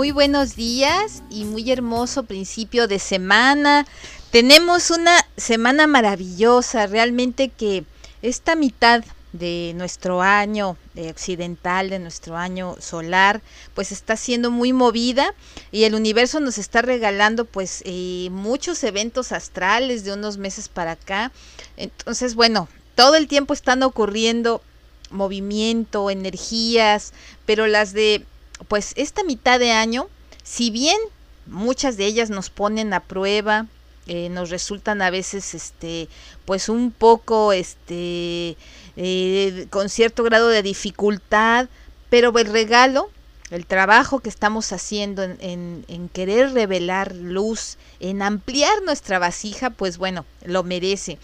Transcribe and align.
Muy 0.00 0.12
buenos 0.12 0.56
días 0.56 1.22
y 1.28 1.44
muy 1.44 1.70
hermoso 1.70 2.22
principio 2.22 2.88
de 2.88 2.98
semana. 2.98 3.86
Tenemos 4.30 4.90
una 4.90 5.14
semana 5.36 5.86
maravillosa, 5.86 6.86
realmente 6.86 7.50
que 7.50 7.84
esta 8.22 8.56
mitad 8.56 9.04
de 9.34 9.74
nuestro 9.76 10.22
año 10.22 10.78
occidental, 11.10 11.90
de 11.90 11.98
nuestro 11.98 12.38
año 12.38 12.76
solar, 12.80 13.42
pues 13.74 13.92
está 13.92 14.16
siendo 14.16 14.50
muy 14.50 14.72
movida 14.72 15.34
y 15.70 15.84
el 15.84 15.94
universo 15.94 16.40
nos 16.40 16.56
está 16.56 16.80
regalando 16.80 17.44
pues 17.44 17.82
eh, 17.84 18.28
muchos 18.30 18.82
eventos 18.84 19.32
astrales 19.32 20.02
de 20.02 20.14
unos 20.14 20.38
meses 20.38 20.70
para 20.70 20.92
acá. 20.92 21.30
Entonces, 21.76 22.34
bueno, 22.36 22.68
todo 22.94 23.16
el 23.16 23.28
tiempo 23.28 23.52
están 23.52 23.82
ocurriendo 23.82 24.62
movimiento, 25.10 26.08
energías, 26.08 27.12
pero 27.44 27.66
las 27.66 27.92
de 27.92 28.24
pues 28.68 28.92
esta 28.96 29.24
mitad 29.24 29.58
de 29.58 29.72
año, 29.72 30.08
si 30.42 30.70
bien 30.70 30.98
muchas 31.46 31.96
de 31.96 32.06
ellas 32.06 32.30
nos 32.30 32.50
ponen 32.50 32.92
a 32.92 33.00
prueba, 33.00 33.66
eh, 34.06 34.28
nos 34.28 34.50
resultan 34.50 35.02
a 35.02 35.10
veces 35.10 35.54
este 35.54 36.08
pues 36.44 36.68
un 36.68 36.90
poco 36.90 37.52
este 37.52 38.56
eh, 38.96 39.66
con 39.70 39.88
cierto 39.88 40.22
grado 40.24 40.48
de 40.48 40.62
dificultad, 40.62 41.68
pero 42.08 42.36
el 42.38 42.46
regalo, 42.46 43.10
el 43.50 43.66
trabajo 43.66 44.20
que 44.20 44.28
estamos 44.28 44.72
haciendo 44.72 45.22
en, 45.22 45.84
en, 45.86 46.08
querer 46.08 46.52
revelar 46.52 47.14
luz, 47.14 47.78
en 48.00 48.22
ampliar 48.22 48.82
nuestra 48.84 49.18
vasija, 49.18 49.70
pues 49.70 49.96
bueno, 49.96 50.24
lo 50.44 50.64
merece. 50.64 51.18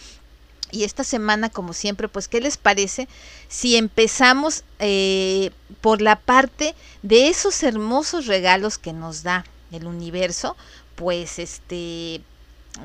Y 0.72 0.84
esta 0.84 1.04
semana, 1.04 1.48
como 1.48 1.72
siempre, 1.72 2.08
pues, 2.08 2.28
¿qué 2.28 2.40
les 2.40 2.56
parece 2.56 3.08
si 3.48 3.76
empezamos 3.76 4.64
eh, 4.78 5.50
por 5.80 6.02
la 6.02 6.16
parte 6.16 6.74
de 7.02 7.28
esos 7.28 7.62
hermosos 7.62 8.26
regalos 8.26 8.78
que 8.78 8.92
nos 8.92 9.22
da 9.22 9.44
el 9.70 9.86
universo? 9.86 10.56
Pues, 10.96 11.38
este, 11.38 12.20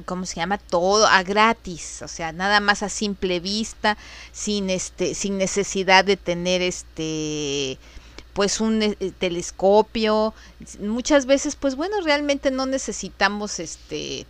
¿cómo 0.06 0.26
se 0.26 0.36
llama? 0.36 0.58
Todo 0.58 1.08
a 1.08 1.24
gratis, 1.24 2.02
o 2.02 2.08
sea, 2.08 2.32
nada 2.32 2.60
más 2.60 2.84
a 2.84 2.90
simple 2.90 3.40
vista, 3.40 3.98
sin, 4.32 4.70
este, 4.70 5.16
sin 5.16 5.38
necesidad 5.38 6.06
de 6.06 6.18
tener, 6.18 6.62
este, 6.62 7.80
pues 8.34 8.62
un 8.62 8.82
eh, 8.82 8.96
telescopio. 9.20 10.34
Muchas 10.80 11.26
veces, 11.26 11.56
pues 11.56 11.76
bueno, 11.76 12.00
realmente 12.02 12.52
no 12.52 12.66
necesitamos, 12.66 13.60
este, 13.60 14.26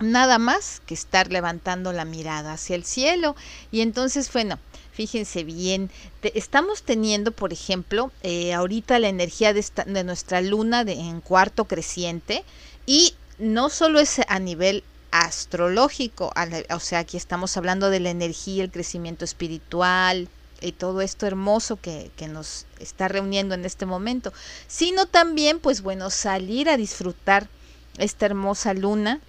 nada 0.00 0.38
más 0.38 0.80
que 0.86 0.94
estar 0.94 1.30
levantando 1.32 1.92
la 1.92 2.04
mirada 2.04 2.52
hacia 2.52 2.76
el 2.76 2.84
cielo. 2.84 3.36
Y 3.70 3.80
entonces, 3.80 4.32
bueno, 4.32 4.58
fíjense 4.92 5.44
bien, 5.44 5.90
estamos 6.22 6.82
teniendo, 6.82 7.32
por 7.32 7.52
ejemplo, 7.52 8.10
eh, 8.22 8.54
ahorita 8.54 8.98
la 8.98 9.08
energía 9.08 9.52
de, 9.52 9.60
esta, 9.60 9.84
de 9.84 10.04
nuestra 10.04 10.40
luna 10.40 10.84
de, 10.84 10.94
en 10.94 11.20
cuarto 11.20 11.66
creciente 11.66 12.44
y 12.86 13.14
no 13.38 13.70
solo 13.70 14.00
es 14.00 14.20
a 14.26 14.38
nivel 14.38 14.82
astrológico, 15.10 16.32
o 16.70 16.80
sea, 16.80 16.98
aquí 16.98 17.16
estamos 17.16 17.56
hablando 17.56 17.88
de 17.90 18.00
la 18.00 18.10
energía, 18.10 18.64
el 18.64 18.70
crecimiento 18.70 19.24
espiritual, 19.24 20.28
y 20.60 20.72
todo 20.72 21.00
esto 21.00 21.26
hermoso 21.26 21.80
que, 21.80 22.10
que, 22.16 22.26
nos 22.26 22.66
está 22.80 23.06
reuniendo 23.06 23.54
en 23.54 23.64
este 23.64 23.86
momento, 23.86 24.32
sino 24.66 25.06
también, 25.06 25.60
pues 25.60 25.82
bueno, 25.82 26.10
salir 26.10 26.68
a 26.68 26.76
disfrutar 26.76 27.48
esta 27.96 28.26
hermosa 28.26 28.74
luna 28.74 29.20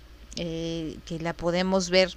eh, 0.42 0.98
que 1.06 1.20
la 1.20 1.34
podemos 1.34 1.90
ver 1.90 2.16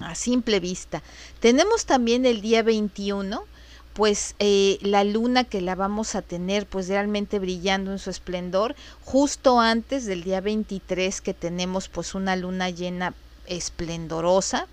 a 0.00 0.14
simple 0.14 0.58
vista. 0.58 1.02
Tenemos 1.38 1.84
también 1.84 2.24
el 2.24 2.40
día 2.40 2.62
21, 2.62 3.44
pues 3.92 4.34
eh, 4.38 4.78
la 4.80 5.04
luna 5.04 5.44
que 5.44 5.60
la 5.60 5.74
vamos 5.74 6.14
a 6.14 6.22
tener 6.22 6.64
pues 6.64 6.88
realmente 6.88 7.38
brillando 7.38 7.92
en 7.92 7.98
su 7.98 8.08
esplendor, 8.08 8.74
justo 9.04 9.60
antes 9.60 10.06
del 10.06 10.24
día 10.24 10.40
23 10.40 11.20
que 11.20 11.34
tenemos 11.34 11.90
pues 11.90 12.14
una 12.14 12.36
luna 12.36 12.70
llena 12.70 13.12
esplendorosa. 13.46 14.66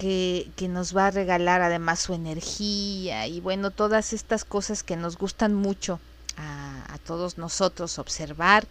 Que, 0.00 0.50
que, 0.56 0.66
nos 0.66 0.96
va 0.96 1.08
a 1.08 1.10
regalar 1.10 1.60
además 1.60 2.00
su 2.00 2.14
energía 2.14 3.26
y 3.26 3.40
bueno, 3.40 3.70
todas 3.70 4.14
estas 4.14 4.46
cosas 4.46 4.82
que 4.82 4.96
nos 4.96 5.18
gustan 5.18 5.52
mucho 5.52 6.00
a, 6.38 6.94
a 6.94 6.96
todos 6.96 7.36
nosotros 7.36 7.98
observar. 7.98 8.66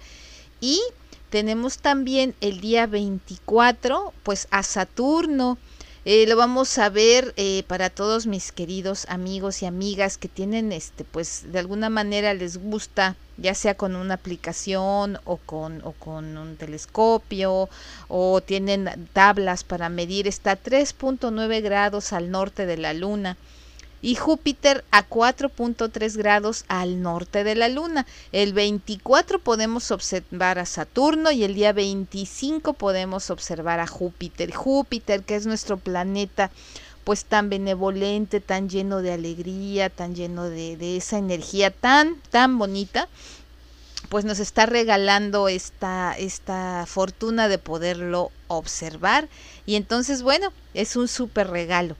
Y 0.59 0.81
tenemos 1.29 1.77
también 1.77 2.35
el 2.41 2.59
día 2.59 2.87
24, 2.87 4.13
pues 4.23 4.47
a 4.51 4.63
Saturno. 4.63 5.57
Eh, 6.05 6.25
lo 6.27 6.35
vamos 6.37 6.77
a 6.77 6.89
ver 6.89 7.33
eh, 7.35 7.63
para 7.67 7.89
todos 7.89 8.25
mis 8.25 8.51
queridos 8.51 9.05
amigos 9.09 9.61
y 9.61 9.65
amigas 9.65 10.17
que 10.17 10.27
tienen, 10.27 10.71
este, 10.71 11.03
pues 11.03 11.51
de 11.51 11.59
alguna 11.59 11.89
manera 11.89 12.33
les 12.33 12.57
gusta, 12.57 13.15
ya 13.37 13.53
sea 13.53 13.75
con 13.75 13.95
una 13.95 14.15
aplicación 14.15 15.19
o 15.25 15.37
con, 15.37 15.81
o 15.83 15.91
con 15.91 16.37
un 16.37 16.55
telescopio 16.55 17.69
o 18.07 18.41
tienen 18.41 19.09
tablas 19.13 19.63
para 19.63 19.89
medir, 19.89 20.27
está 20.27 20.51
a 20.51 20.63
3.9 20.63 21.61
grados 21.61 22.13
al 22.13 22.31
norte 22.31 22.65
de 22.65 22.77
la 22.77 22.93
luna 22.93 23.37
y 24.01 24.15
Júpiter 24.15 24.83
a 24.91 25.07
4.3 25.07 26.17
grados 26.17 26.65
al 26.67 27.01
norte 27.01 27.43
de 27.43 27.55
la 27.55 27.67
Luna. 27.67 28.05
El 28.31 28.53
24 28.53 29.39
podemos 29.39 29.91
observar 29.91 30.59
a 30.59 30.65
Saturno 30.65 31.31
y 31.31 31.43
el 31.43 31.55
día 31.55 31.73
25 31.73 32.73
podemos 32.73 33.29
observar 33.29 33.79
a 33.79 33.87
Júpiter. 33.87 34.53
Júpiter, 34.53 35.23
que 35.23 35.35
es 35.35 35.45
nuestro 35.45 35.77
planeta 35.77 36.51
pues 37.03 37.25
tan 37.25 37.49
benevolente, 37.49 38.39
tan 38.39 38.69
lleno 38.69 39.01
de 39.01 39.13
alegría, 39.13 39.89
tan 39.89 40.13
lleno 40.13 40.43
de, 40.43 40.77
de 40.77 40.97
esa 40.97 41.17
energía 41.17 41.71
tan, 41.71 42.15
tan 42.29 42.59
bonita, 42.59 43.07
pues 44.09 44.25
nos 44.25 44.39
está 44.39 44.65
regalando 44.65 45.47
esta, 45.47 46.15
esta 46.17 46.85
fortuna 46.87 47.47
de 47.47 47.57
poderlo 47.57 48.31
observar. 48.47 49.27
Y 49.65 49.75
entonces, 49.75 50.23
bueno, 50.23 50.51
es 50.73 50.95
un 50.95 51.07
súper 51.07 51.49
regalo. 51.49 51.95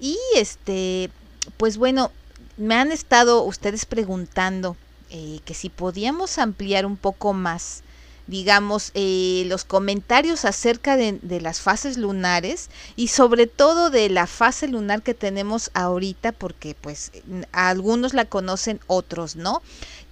Y 0.00 0.16
este, 0.36 1.10
pues 1.56 1.76
bueno, 1.76 2.10
me 2.56 2.74
han 2.74 2.92
estado 2.92 3.42
ustedes 3.44 3.86
preguntando 3.86 4.76
eh, 5.10 5.40
que 5.44 5.54
si 5.54 5.68
podíamos 5.68 6.38
ampliar 6.38 6.84
un 6.84 6.96
poco 6.96 7.32
más, 7.32 7.82
digamos, 8.26 8.90
eh, 8.94 9.44
los 9.46 9.64
comentarios 9.64 10.44
acerca 10.44 10.96
de, 10.96 11.18
de, 11.22 11.40
las 11.40 11.60
fases 11.60 11.96
lunares 11.96 12.68
y 12.94 13.08
sobre 13.08 13.46
todo 13.46 13.90
de 13.90 14.10
la 14.10 14.26
fase 14.26 14.68
lunar 14.68 15.02
que 15.02 15.14
tenemos 15.14 15.70
ahorita, 15.72 16.32
porque 16.32 16.74
pues 16.78 17.10
algunos 17.52 18.12
la 18.12 18.26
conocen, 18.26 18.80
otros 18.86 19.36
no, 19.36 19.62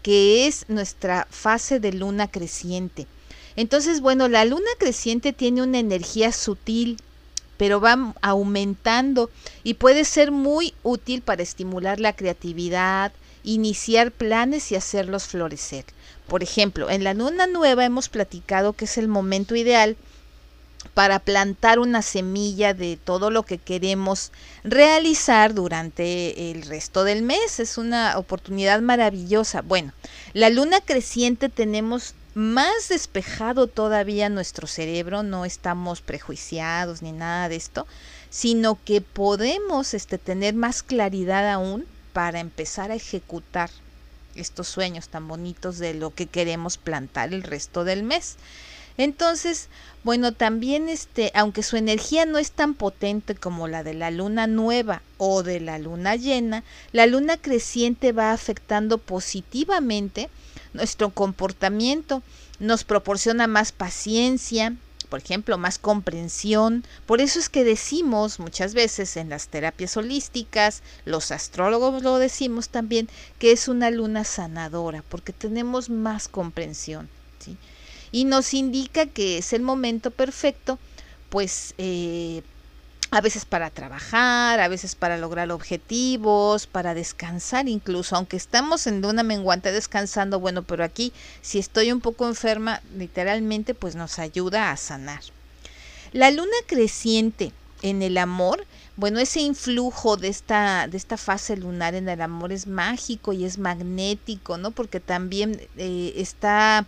que 0.02 0.46
es 0.46 0.64
nuestra 0.68 1.26
fase 1.30 1.78
de 1.78 1.92
luna 1.92 2.28
creciente. 2.28 3.06
Entonces, 3.56 4.00
bueno, 4.00 4.28
la 4.28 4.44
luna 4.44 4.70
creciente 4.78 5.32
tiene 5.32 5.62
una 5.62 5.78
energía 5.78 6.30
sutil, 6.30 6.98
pero 7.56 7.80
va 7.80 8.14
aumentando 8.22 9.30
y 9.64 9.74
puede 9.74 10.04
ser 10.04 10.30
muy 10.30 10.74
útil 10.82 11.22
para 11.22 11.42
estimular 11.42 12.00
la 12.00 12.14
creatividad, 12.14 13.12
iniciar 13.44 14.10
planes 14.12 14.72
y 14.72 14.76
hacerlos 14.76 15.24
florecer. 15.24 15.84
Por 16.26 16.42
ejemplo, 16.42 16.90
en 16.90 17.04
la 17.04 17.14
luna 17.14 17.46
nueva 17.46 17.84
hemos 17.84 18.08
platicado 18.08 18.72
que 18.72 18.86
es 18.86 18.98
el 18.98 19.08
momento 19.08 19.54
ideal 19.54 19.96
para 20.94 21.18
plantar 21.18 21.78
una 21.78 22.02
semilla 22.02 22.74
de 22.74 22.96
todo 22.96 23.30
lo 23.30 23.42
que 23.42 23.58
queremos 23.58 24.32
realizar 24.64 25.54
durante 25.54 26.50
el 26.50 26.62
resto 26.62 27.04
del 27.04 27.22
mes. 27.22 27.60
Es 27.60 27.78
una 27.78 28.18
oportunidad 28.18 28.80
maravillosa. 28.80 29.62
Bueno, 29.62 29.92
la 30.32 30.50
luna 30.50 30.80
creciente 30.80 31.48
tenemos 31.48 32.14
más 32.36 32.90
despejado 32.90 33.66
todavía 33.66 34.28
nuestro 34.28 34.66
cerebro, 34.66 35.22
no 35.22 35.46
estamos 35.46 36.02
prejuiciados 36.02 37.00
ni 37.00 37.12
nada 37.12 37.48
de 37.48 37.56
esto, 37.56 37.86
sino 38.28 38.78
que 38.84 39.00
podemos 39.00 39.94
este, 39.94 40.18
tener 40.18 40.54
más 40.54 40.82
claridad 40.82 41.50
aún 41.50 41.86
para 42.12 42.40
empezar 42.40 42.90
a 42.90 42.94
ejecutar 42.94 43.70
estos 44.34 44.68
sueños 44.68 45.08
tan 45.08 45.26
bonitos 45.28 45.78
de 45.78 45.94
lo 45.94 46.14
que 46.14 46.26
queremos 46.26 46.76
plantar 46.76 47.32
el 47.32 47.42
resto 47.42 47.84
del 47.84 48.02
mes. 48.02 48.36
Entonces, 48.98 49.68
bueno, 50.04 50.32
también 50.32 50.90
este, 50.90 51.32
aunque 51.34 51.62
su 51.62 51.78
energía 51.78 52.26
no 52.26 52.36
es 52.36 52.50
tan 52.50 52.74
potente 52.74 53.34
como 53.34 53.66
la 53.66 53.82
de 53.82 53.94
la 53.94 54.10
luna 54.10 54.46
nueva 54.46 55.00
o 55.16 55.42
de 55.42 55.58
la 55.58 55.78
luna 55.78 56.16
llena, 56.16 56.64
la 56.92 57.06
luna 57.06 57.38
creciente 57.38 58.12
va 58.12 58.32
afectando 58.32 58.98
positivamente 58.98 60.28
nuestro 60.76 61.10
comportamiento, 61.10 62.22
nos 62.58 62.84
proporciona 62.84 63.46
más 63.46 63.72
paciencia, 63.72 64.74
por 65.08 65.20
ejemplo, 65.20 65.58
más 65.58 65.78
comprensión. 65.78 66.84
Por 67.06 67.20
eso 67.20 67.38
es 67.38 67.48
que 67.48 67.64
decimos 67.64 68.38
muchas 68.38 68.74
veces 68.74 69.16
en 69.16 69.28
las 69.28 69.48
terapias 69.48 69.96
holísticas, 69.96 70.82
los 71.04 71.30
astrólogos 71.32 72.02
lo 72.02 72.18
decimos 72.18 72.68
también, 72.68 73.08
que 73.38 73.52
es 73.52 73.68
una 73.68 73.90
luna 73.90 74.24
sanadora, 74.24 75.02
porque 75.08 75.32
tenemos 75.32 75.90
más 75.90 76.28
comprensión. 76.28 77.08
Y 78.12 78.24
nos 78.24 78.54
indica 78.54 79.06
que 79.06 79.38
es 79.38 79.52
el 79.52 79.62
momento 79.62 80.10
perfecto, 80.10 80.78
pues 81.28 81.74
eh, 81.76 82.42
a 83.16 83.22
veces 83.22 83.46
para 83.46 83.70
trabajar, 83.70 84.60
a 84.60 84.68
veces 84.68 84.94
para 84.94 85.16
lograr 85.16 85.50
objetivos, 85.50 86.66
para 86.66 86.92
descansar 86.92 87.66
incluso, 87.66 88.14
aunque 88.14 88.36
estamos 88.36 88.86
en 88.86 89.02
una 89.02 89.22
menguante 89.22 89.72
descansando, 89.72 90.38
bueno, 90.38 90.64
pero 90.64 90.84
aquí 90.84 91.14
si 91.40 91.58
estoy 91.58 91.92
un 91.92 92.02
poco 92.02 92.28
enferma, 92.28 92.82
literalmente 92.94 93.72
pues 93.72 93.96
nos 93.96 94.18
ayuda 94.18 94.70
a 94.70 94.76
sanar. 94.76 95.22
La 96.12 96.30
luna 96.30 96.58
creciente 96.66 97.52
en 97.80 98.02
el 98.02 98.18
amor, 98.18 98.66
bueno, 98.96 99.18
ese 99.18 99.40
influjo 99.40 100.18
de 100.18 100.28
esta, 100.28 100.86
de 100.86 100.98
esta 100.98 101.16
fase 101.16 101.56
lunar 101.56 101.94
en 101.94 102.10
el 102.10 102.20
amor 102.20 102.52
es 102.52 102.66
mágico 102.66 103.32
y 103.32 103.46
es 103.46 103.56
magnético, 103.56 104.58
¿no? 104.58 104.72
Porque 104.72 105.00
también 105.00 105.58
eh, 105.78 106.12
está 106.16 106.84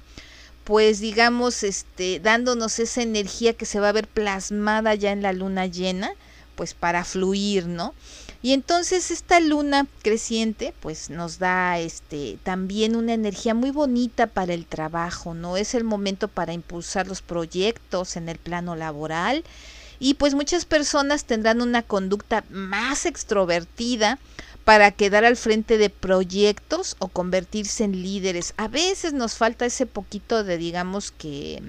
pues 0.68 1.00
digamos, 1.00 1.62
este, 1.62 2.20
dándonos 2.20 2.78
esa 2.78 3.00
energía 3.00 3.54
que 3.54 3.64
se 3.64 3.80
va 3.80 3.88
a 3.88 3.92
ver 3.92 4.06
plasmada 4.06 4.94
ya 4.94 5.12
en 5.12 5.22
la 5.22 5.32
luna 5.32 5.64
llena, 5.64 6.10
pues 6.56 6.74
para 6.74 7.06
fluir, 7.06 7.66
¿no? 7.66 7.94
Y 8.42 8.52
entonces 8.52 9.10
esta 9.10 9.40
luna 9.40 9.86
creciente 10.02 10.74
pues 10.80 11.08
nos 11.08 11.38
da 11.38 11.78
este 11.78 12.38
también 12.42 12.96
una 12.96 13.14
energía 13.14 13.54
muy 13.54 13.70
bonita 13.70 14.26
para 14.26 14.52
el 14.52 14.66
trabajo, 14.66 15.32
¿no? 15.32 15.56
Es 15.56 15.74
el 15.74 15.84
momento 15.84 16.28
para 16.28 16.52
impulsar 16.52 17.08
los 17.08 17.22
proyectos 17.22 18.18
en 18.18 18.28
el 18.28 18.36
plano 18.36 18.76
laboral 18.76 19.44
y 19.98 20.14
pues 20.14 20.34
muchas 20.34 20.66
personas 20.66 21.24
tendrán 21.24 21.62
una 21.62 21.82
conducta 21.82 22.44
más 22.50 23.06
extrovertida 23.06 24.18
para 24.68 24.90
quedar 24.90 25.24
al 25.24 25.38
frente 25.38 25.78
de 25.78 25.88
proyectos 25.88 26.94
o 26.98 27.08
convertirse 27.08 27.84
en 27.84 28.02
líderes. 28.02 28.52
A 28.58 28.68
veces 28.68 29.14
nos 29.14 29.34
falta 29.34 29.64
ese 29.64 29.86
poquito 29.86 30.44
de, 30.44 30.58
digamos 30.58 31.10
que, 31.10 31.62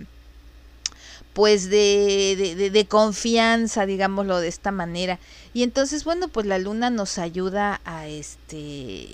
pues 1.31 1.69
de, 1.69 2.55
de, 2.57 2.69
de, 2.69 2.85
confianza, 2.87 3.85
digámoslo 3.85 4.41
de 4.41 4.49
esta 4.49 4.71
manera. 4.71 5.17
Y 5.53 5.63
entonces, 5.63 6.03
bueno, 6.03 6.27
pues 6.27 6.45
la 6.45 6.57
luna 6.57 6.89
nos 6.89 7.19
ayuda 7.19 7.79
a 7.85 8.09
este 8.09 9.07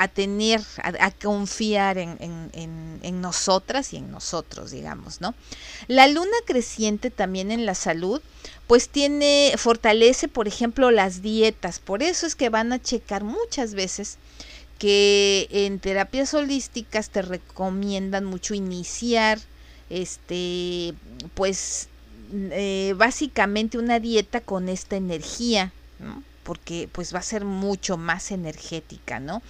a 0.00 0.08
tener, 0.08 0.62
a, 0.82 1.10
confiar 1.10 1.98
en, 1.98 2.16
en, 2.20 3.00
en, 3.02 3.20
nosotras 3.20 3.92
y 3.92 3.98
en 3.98 4.10
nosotros, 4.10 4.70
digamos, 4.70 5.20
¿no? 5.20 5.34
La 5.88 6.06
luna 6.08 6.36
creciente 6.46 7.10
también 7.10 7.50
en 7.50 7.66
la 7.66 7.74
salud, 7.74 8.22
pues 8.66 8.88
tiene, 8.88 9.52
fortalece, 9.58 10.26
por 10.26 10.48
ejemplo, 10.48 10.90
las 10.90 11.20
dietas. 11.20 11.80
Por 11.80 12.02
eso 12.02 12.26
es 12.26 12.34
que 12.34 12.48
van 12.48 12.72
a 12.72 12.80
checar 12.80 13.24
muchas 13.24 13.74
veces 13.74 14.16
que 14.78 15.48
en 15.50 15.78
terapias 15.80 16.32
holísticas 16.32 17.10
te 17.10 17.20
recomiendan 17.20 18.24
mucho 18.24 18.54
iniciar, 18.54 19.38
este, 19.90 20.94
pues, 21.34 21.88
eh, 22.32 22.94
básicamente 22.96 23.76
una 23.76 24.00
dieta 24.00 24.40
con 24.40 24.70
esta 24.70 24.96
energía, 24.96 25.74
¿no? 25.98 26.22
porque 26.42 26.88
pues 26.90 27.14
va 27.14 27.18
a 27.18 27.22
ser 27.22 27.44
mucho 27.44 27.96
más 27.96 28.32
energética, 28.32 29.20
¿no? 29.20 29.42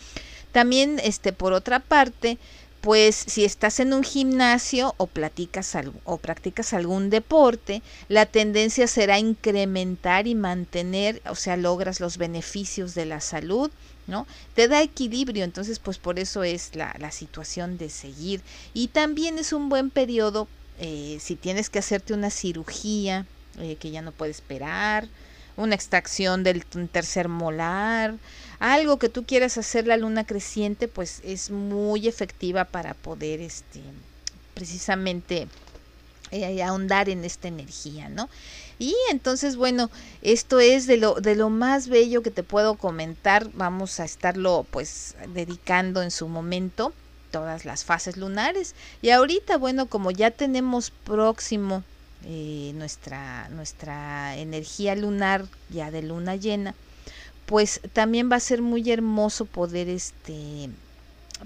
También, 0.53 1.01
este, 1.03 1.33
por 1.33 1.53
otra 1.53 1.81
parte, 1.81 2.39
pues 2.81 3.15
si 3.15 3.45
estás 3.45 3.79
en 3.81 3.93
un 3.93 4.03
gimnasio 4.03 4.95
o, 4.97 5.07
platicas 5.07 5.77
o 6.05 6.17
practicas 6.17 6.73
algún 6.73 7.11
deporte, 7.11 7.83
la 8.09 8.27
tendencia 8.27 8.87
será 8.87 9.19
incrementar 9.19 10.27
y 10.27 10.35
mantener, 10.35 11.21
o 11.29 11.35
sea, 11.35 11.57
logras 11.57 12.01
los 12.01 12.17
beneficios 12.17 12.95
de 12.95 13.05
la 13.05 13.21
salud, 13.21 13.71
¿no? 14.07 14.27
Te 14.55 14.67
da 14.67 14.83
equilibrio, 14.83 15.45
entonces 15.45 15.79
pues 15.79 15.99
por 15.99 16.19
eso 16.19 16.43
es 16.43 16.75
la, 16.75 16.95
la 16.99 17.11
situación 17.11 17.77
de 17.77 17.91
seguir. 17.91 18.41
Y 18.73 18.89
también 18.89 19.39
es 19.39 19.53
un 19.53 19.69
buen 19.69 19.91
periodo 19.91 20.49
eh, 20.83 21.19
si 21.21 21.37
tienes 21.37 21.69
que 21.69 21.79
hacerte 21.79 22.15
una 22.15 22.31
cirugía 22.31 23.27
eh, 23.59 23.77
que 23.77 23.91
ya 23.91 24.01
no 24.01 24.13
puedes 24.13 24.37
esperar, 24.37 25.07
una 25.57 25.75
extracción 25.75 26.43
del 26.43 26.65
tercer 26.65 27.29
molar, 27.29 28.15
algo 28.61 28.99
que 28.99 29.09
tú 29.09 29.25
quieras 29.25 29.59
hacer 29.59 29.87
la 29.87 29.97
luna 29.97 30.25
creciente, 30.25 30.87
pues 30.87 31.21
es 31.25 31.51
muy 31.51 32.07
efectiva 32.07 32.65
para 32.67 32.95
poder 32.95 33.41
este 33.41 33.81
precisamente 34.55 35.49
eh, 36.31 36.63
ahondar 36.63 37.09
en 37.09 37.25
esta 37.25 37.49
energía, 37.49 38.09
¿no? 38.09 38.29
Y 38.79 38.95
entonces, 39.11 39.57
bueno, 39.57 39.91
esto 40.23 40.61
es 40.61 40.87
de 40.87 40.97
lo, 40.97 41.15
de 41.15 41.35
lo 41.35 41.51
más 41.51 41.89
bello 41.89 42.23
que 42.23 42.31
te 42.31 42.43
puedo 42.43 42.77
comentar. 42.77 43.51
Vamos 43.53 43.99
a 44.01 44.05
estarlo 44.05 44.67
pues 44.71 45.17
dedicando 45.35 46.03
en 46.03 46.11
su 46.11 46.29
momento 46.29 46.93
todas 47.31 47.65
las 47.65 47.85
fases 47.85 48.17
lunares. 48.17 48.75
Y 49.03 49.11
ahorita, 49.11 49.57
bueno, 49.59 49.87
como 49.87 50.11
ya 50.11 50.31
tenemos 50.31 50.91
próximo 50.91 51.83
eh, 52.25 52.73
nuestra, 52.75 53.49
nuestra 53.49 54.37
energía 54.37 54.95
lunar 54.95 55.47
ya 55.71 55.91
de 55.91 56.03
luna 56.03 56.37
llena, 56.37 56.75
pues 57.51 57.81
también 57.93 58.31
va 58.31 58.37
a 58.37 58.41
ser 58.41 58.63
muy 58.63 58.93
hermoso 58.93 59.45
poder 59.45 59.89
este 59.89 60.71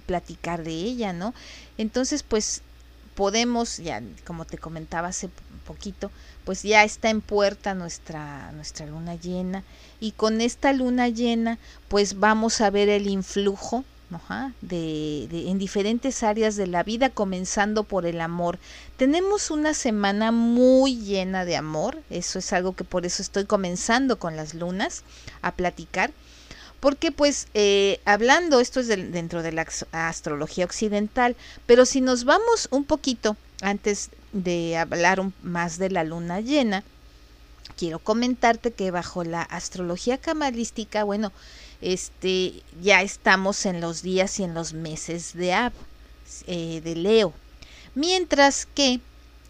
platicar 0.04 0.62
de 0.62 0.72
ella, 0.72 1.14
¿no? 1.14 1.32
Entonces, 1.78 2.22
pues 2.22 2.60
podemos, 3.14 3.78
ya 3.78 4.02
como 4.26 4.44
te 4.44 4.58
comentaba 4.58 5.08
hace 5.08 5.30
poquito, 5.66 6.10
pues 6.44 6.62
ya 6.62 6.84
está 6.84 7.08
en 7.08 7.22
puerta 7.22 7.72
nuestra, 7.72 8.52
nuestra 8.52 8.84
luna 8.84 9.14
llena 9.14 9.64
y 9.98 10.12
con 10.12 10.42
esta 10.42 10.74
luna 10.74 11.08
llena 11.08 11.58
pues 11.88 12.18
vamos 12.20 12.60
a 12.60 12.68
ver 12.68 12.90
el 12.90 13.06
influjo 13.06 13.82
de, 14.60 15.28
en 15.48 15.58
diferentes 15.58 16.22
áreas 16.22 16.56
de 16.56 16.66
la 16.66 16.82
vida, 16.82 17.10
comenzando 17.10 17.84
por 17.84 18.06
el 18.06 18.20
amor. 18.20 18.58
Tenemos 18.96 19.50
una 19.50 19.74
semana 19.74 20.30
muy 20.32 20.96
llena 20.96 21.44
de 21.44 21.56
amor, 21.56 22.00
eso 22.10 22.38
es 22.38 22.52
algo 22.52 22.74
que 22.74 22.84
por 22.84 23.06
eso 23.06 23.22
estoy 23.22 23.44
comenzando 23.44 24.18
con 24.18 24.36
las 24.36 24.54
lunas 24.54 25.02
a 25.42 25.52
platicar, 25.52 26.12
porque 26.80 27.10
pues 27.12 27.48
eh, 27.54 28.00
hablando, 28.04 28.60
esto 28.60 28.80
es 28.80 28.88
dentro 28.88 29.42
de 29.42 29.52
la 29.52 29.66
astrología 29.92 30.64
occidental, 30.64 31.34
pero 31.66 31.86
si 31.86 32.00
nos 32.00 32.24
vamos 32.24 32.68
un 32.70 32.84
poquito 32.84 33.36
antes 33.62 34.10
de 34.32 34.76
hablar 34.76 35.22
más 35.42 35.78
de 35.78 35.90
la 35.90 36.04
luna 36.04 36.40
llena, 36.40 36.84
quiero 37.76 37.98
comentarte 37.98 38.72
que 38.72 38.90
bajo 38.90 39.24
la 39.24 39.42
astrología 39.42 40.18
cabalística, 40.18 41.04
bueno, 41.04 41.32
este, 41.80 42.62
ya 42.82 43.02
estamos 43.02 43.66
en 43.66 43.80
los 43.80 44.02
días 44.02 44.38
y 44.40 44.44
en 44.44 44.54
los 44.54 44.72
meses 44.72 45.34
de 45.34 45.52
Ab, 45.52 45.72
eh, 46.46 46.80
de 46.82 46.96
Leo. 46.96 47.32
Mientras 47.94 48.66
que 48.66 49.00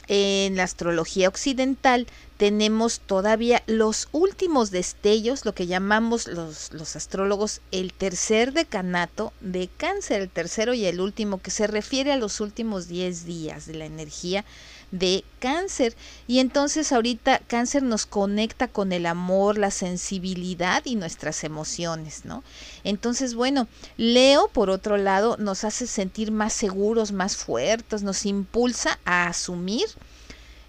en 0.06 0.56
la 0.56 0.64
astrología 0.64 1.28
occidental 1.28 2.06
tenemos 2.36 3.00
todavía 3.00 3.62
los 3.66 4.08
últimos 4.12 4.70
destellos, 4.70 5.44
lo 5.44 5.54
que 5.54 5.66
llamamos 5.66 6.26
los, 6.26 6.72
los, 6.72 6.96
astrólogos 6.96 7.60
el 7.70 7.92
tercer 7.92 8.52
decanato 8.52 9.32
de 9.40 9.68
cáncer, 9.76 10.20
el 10.20 10.28
tercero 10.28 10.74
y 10.74 10.84
el 10.84 11.00
último, 11.00 11.40
que 11.40 11.50
se 11.50 11.66
refiere 11.66 12.12
a 12.12 12.18
los 12.18 12.40
últimos 12.40 12.88
10 12.88 13.24
días 13.24 13.66
de 13.66 13.74
la 13.74 13.86
energía 13.86 14.44
de 14.90 15.24
cáncer. 15.38 15.96
Y 16.26 16.38
entonces 16.38 16.92
ahorita 16.92 17.40
cáncer 17.46 17.82
nos 17.82 18.06
conecta 18.06 18.68
con 18.68 18.92
el 18.92 19.06
amor, 19.06 19.58
la 19.58 19.70
sensibilidad 19.70 20.82
y 20.84 20.96
nuestras 20.96 21.44
emociones, 21.44 22.24
¿no? 22.24 22.42
Entonces, 22.84 23.34
bueno, 23.34 23.68
Leo, 23.96 24.48
por 24.48 24.70
otro 24.70 24.96
lado, 24.96 25.36
nos 25.38 25.64
hace 25.64 25.86
sentir 25.86 26.30
más 26.30 26.52
seguros, 26.52 27.12
más 27.12 27.36
fuertes, 27.36 28.02
nos 28.02 28.26
impulsa 28.26 28.98
a 29.04 29.28
asumir 29.28 29.86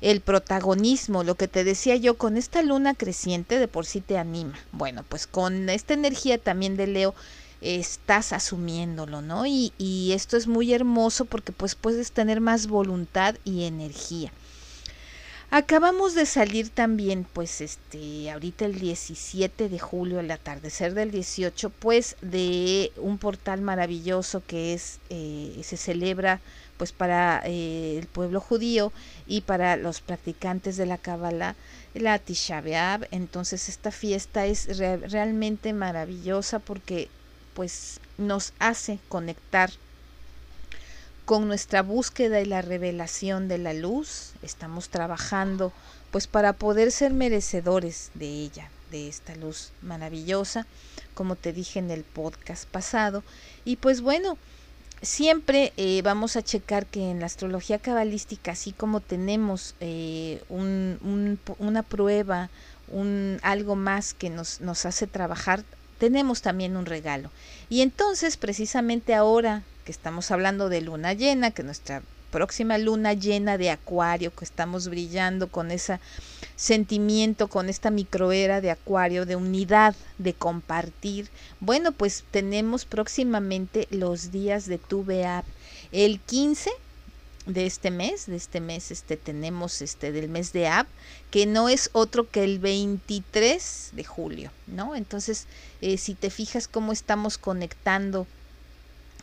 el 0.01 0.21
protagonismo, 0.21 1.23
lo 1.23 1.35
que 1.35 1.47
te 1.47 1.63
decía 1.63 1.95
yo, 1.95 2.17
con 2.17 2.37
esta 2.37 2.61
luna 2.61 2.93
creciente 2.93 3.57
de 3.57 3.67
por 3.67 3.85
sí 3.85 4.01
te 4.01 4.17
anima. 4.17 4.53
Bueno, 4.71 5.03
pues 5.07 5.25
con 5.25 5.69
esta 5.69 5.93
energía 5.93 6.37
también 6.37 6.77
de 6.77 6.87
Leo 6.87 7.15
estás 7.65 8.33
asumiéndolo, 8.33 9.21
¿no? 9.21 9.45
Y, 9.45 9.73
y 9.77 10.11
esto 10.13 10.37
es 10.37 10.47
muy 10.47 10.73
hermoso 10.73 11.25
porque 11.25 11.51
pues 11.51 11.75
puedes 11.75 12.11
tener 12.11 12.41
más 12.41 12.67
voluntad 12.67 13.35
y 13.43 13.63
energía. 13.63 14.31
Acabamos 15.51 16.15
de 16.15 16.25
salir 16.25 16.69
también, 16.69 17.25
pues, 17.31 17.61
este, 17.61 18.29
ahorita 18.31 18.65
el 18.65 18.79
17 18.79 19.69
de 19.69 19.79
julio, 19.79 20.19
al 20.19 20.29
atardecer 20.31 20.93
del 20.93 21.11
18, 21.11 21.69
pues, 21.69 22.17
de 22.21 22.91
un 22.97 23.17
portal 23.19 23.61
maravilloso 23.61 24.43
que 24.45 24.73
es, 24.73 24.99
eh, 25.09 25.57
se 25.63 25.77
celebra, 25.77 26.41
pues, 26.77 26.91
para 26.91 27.41
eh, 27.45 27.97
el 27.97 28.07
pueblo 28.07 28.41
judío 28.41 28.91
y 29.27 29.41
para 29.41 29.77
los 29.77 30.01
practicantes 30.01 30.77
de 30.77 30.87
la 30.87 30.97
Kabbalah, 30.97 31.55
la 31.93 32.19
Tisha 32.19 32.59
B'Av. 32.59 33.07
Entonces, 33.11 33.69
esta 33.69 33.91
fiesta 33.91 34.47
es 34.47 34.77
realmente 34.77 35.71
maravillosa 35.73 36.59
porque, 36.59 37.07
pues, 37.55 37.99
nos 38.19 38.53
hace 38.59 38.99
conectar 39.09 39.71
con 41.25 41.47
nuestra 41.47 41.81
búsqueda 41.81 42.39
y 42.39 42.45
la 42.45 42.61
revelación 42.61 43.47
de 43.47 43.57
la 43.57 43.73
luz, 43.73 44.33
estamos 44.43 44.89
trabajando 44.89 45.73
pues 46.11 46.27
para 46.27 46.53
poder 46.53 46.91
ser 46.91 47.13
merecedores 47.13 48.11
de 48.13 48.27
ella, 48.27 48.69
de 48.91 49.09
esta 49.09 49.35
luz 49.35 49.71
maravillosa, 49.81 50.67
como 51.13 51.35
te 51.35 51.51
dije 51.51 51.79
en 51.79 51.91
el 51.91 52.03
podcast 52.03 52.65
pasado. 52.67 53.23
Y 53.65 53.77
pues 53.77 54.01
bueno, 54.01 54.37
siempre 55.01 55.73
eh, 55.77 56.01
vamos 56.03 56.35
a 56.35 56.43
checar 56.43 56.85
que 56.85 57.09
en 57.09 57.19
la 57.19 57.25
astrología 57.25 57.79
cabalística, 57.79 58.51
así 58.51 58.71
como 58.71 59.01
tenemos 59.01 59.75
eh, 59.79 60.41
una 60.49 61.83
prueba, 61.83 62.49
un, 62.87 63.39
algo 63.41 63.75
más 63.75 64.13
que 64.13 64.29
nos, 64.29 64.61
nos 64.61 64.85
hace 64.85 65.07
trabajar, 65.07 65.63
tenemos 65.97 66.41
también 66.41 66.77
un 66.77 66.85
regalo. 66.85 67.31
Y 67.69 67.81
entonces, 67.81 68.37
precisamente 68.37 69.13
ahora 69.15 69.63
que 69.85 69.91
estamos 69.91 70.31
hablando 70.31 70.69
de 70.69 70.81
luna 70.81 71.13
llena, 71.13 71.51
que 71.51 71.63
nuestra 71.63 72.01
próxima 72.31 72.77
luna 72.77 73.13
llena 73.13 73.57
de 73.57 73.69
acuario, 73.69 74.35
que 74.35 74.43
estamos 74.43 74.89
brillando 74.89 75.47
con 75.47 75.71
ese 75.71 75.99
sentimiento, 76.55 77.47
con 77.47 77.69
esta 77.69 77.91
microera 77.91 78.61
de 78.61 78.71
acuario, 78.71 79.25
de 79.25 79.35
unidad, 79.35 79.95
de 80.17 80.33
compartir. 80.33 81.29
Bueno, 81.59 81.91
pues 81.91 82.25
tenemos 82.31 82.85
próximamente 82.85 83.87
los 83.89 84.31
días 84.31 84.65
de 84.65 84.77
tu 84.79 85.05
El 85.91 86.19
15 86.19 86.71
de 87.45 87.65
este 87.65 87.91
mes, 87.91 88.25
de 88.25 88.35
este 88.35 88.59
mes 88.59 88.91
este 88.91 89.17
tenemos 89.17 89.81
este 89.81 90.11
del 90.11 90.29
mes 90.29 90.51
de 90.51 90.67
Ab, 90.67 90.87
que 91.29 91.45
no 91.45 91.69
es 91.69 91.89
otro 91.93 92.29
que 92.29 92.43
el 92.43 92.59
23 92.59 93.91
de 93.93 94.03
julio, 94.03 94.51
¿no? 94.67 94.95
Entonces, 94.95 95.45
eh, 95.85 95.99
si 95.99 96.15
te 96.15 96.31
fijas 96.31 96.67
cómo 96.67 96.91
estamos 96.91 97.37
conectando 97.37 98.25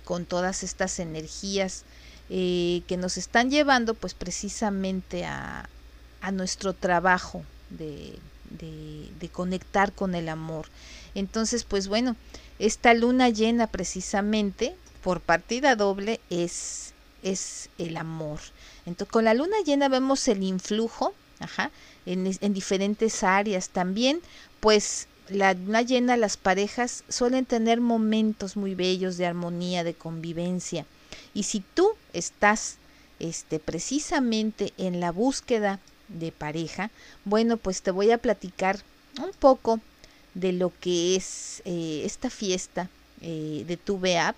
con 0.04 0.26
todas 0.26 0.62
estas 0.62 1.00
energías 1.00 1.83
eh, 2.31 2.83
que 2.87 2.97
nos 2.97 3.16
están 3.16 3.50
llevando 3.50 3.95
pues 3.95 4.14
precisamente 4.14 5.25
a, 5.25 5.69
nuestro 6.33 6.73
trabajo 6.73 7.42
de, 7.71 8.16
de, 8.50 9.28
conectar 9.31 9.92
con 9.92 10.14
el 10.14 10.28
amor. 10.28 10.66
Entonces 11.16 11.64
pues 11.64 11.88
bueno, 11.88 12.14
esta 12.61 12.95
luna 12.95 13.28
llena 13.28 13.66
precisamente 13.66 14.76
por 15.02 15.21
partida 15.21 15.75
doble 15.75 16.21
es, 16.31 16.95
es 17.25 17.71
el 17.78 17.97
amor. 17.97 18.38
Entonces 18.87 19.11
con 19.11 19.25
la 19.25 19.35
luna 19.35 19.57
llena 19.66 19.88
vemos 19.88 20.28
el 20.28 20.45
influjo 20.45 21.12
ajá, 21.40 21.73
en, 22.07 22.38
en 22.40 22.54
diferentes 22.54 23.25
áreas 23.25 23.71
también, 23.71 24.21
pues 24.61 25.09
la 25.33 25.83
llena, 25.83 26.17
las 26.17 26.37
parejas 26.37 27.05
suelen 27.09 27.45
tener 27.45 27.81
momentos 27.81 28.57
muy 28.57 28.75
bellos 28.75 29.17
de 29.17 29.27
armonía, 29.27 29.85
de 29.85 29.95
convivencia. 29.95 30.87
Y 31.35 31.45
si 31.45 31.61
tú 31.61 31.91
estás 32.12 32.77
este, 33.19 33.59
precisamente 33.59 34.73
en 34.79 35.01
la 35.01 35.12
búsqueda 35.12 35.81
de 36.09 36.33
pareja, 36.33 36.91
bueno, 37.25 37.57
pues 37.57 37.83
te 37.83 37.91
voy 37.91 38.11
a 38.11 38.19
platicar 38.19 38.79
un 39.19 39.33
poco 39.39 39.81
de 40.35 40.53
lo 40.53 40.73
que 40.81 41.17
es 41.17 41.62
eh, 41.65 42.03
esta 42.05 42.31
fiesta 42.31 42.89
eh, 43.21 43.65
de 43.67 43.77
tu 43.77 43.99
Beab. 43.99 44.35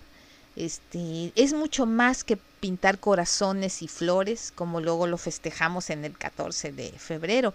Este, 0.55 1.33
es 1.35 1.53
mucho 1.53 1.85
más 1.85 2.23
que 2.23 2.37
pintar 2.59 2.99
corazones 2.99 3.81
y 3.81 3.87
flores, 3.87 4.53
como 4.55 4.79
luego 4.79 5.07
lo 5.07 5.17
festejamos 5.17 5.89
en 5.89 6.05
el 6.05 6.17
14 6.17 6.71
de 6.71 6.91
febrero. 6.91 7.53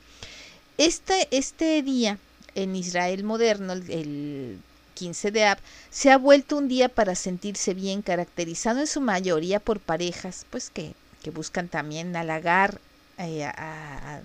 Este, 0.77 1.29
este 1.31 1.83
día 1.83 2.19
en 2.55 2.77
Israel 2.77 3.25
moderno, 3.25 3.73
el, 3.73 4.59
15 4.95 5.31
de 5.31 5.45
Ab, 5.45 5.59
se 5.89 6.11
ha 6.11 6.19
vuelto 6.19 6.59
un 6.59 6.69
día 6.69 6.91
para 6.91 7.15
sentirse 7.15 7.73
bien, 7.73 8.03
caracterizado 8.03 8.81
en 8.81 8.87
su 8.87 9.01
mayoría 9.01 9.59
por 9.59 9.81
parejas, 9.81 10.45
pues 10.51 10.69
que, 10.69 10.95
que 11.23 11.31
buscan 11.31 11.69
también 11.69 12.15
halagar 12.17 12.81
eh, 13.17 13.45
a, 13.45 14.21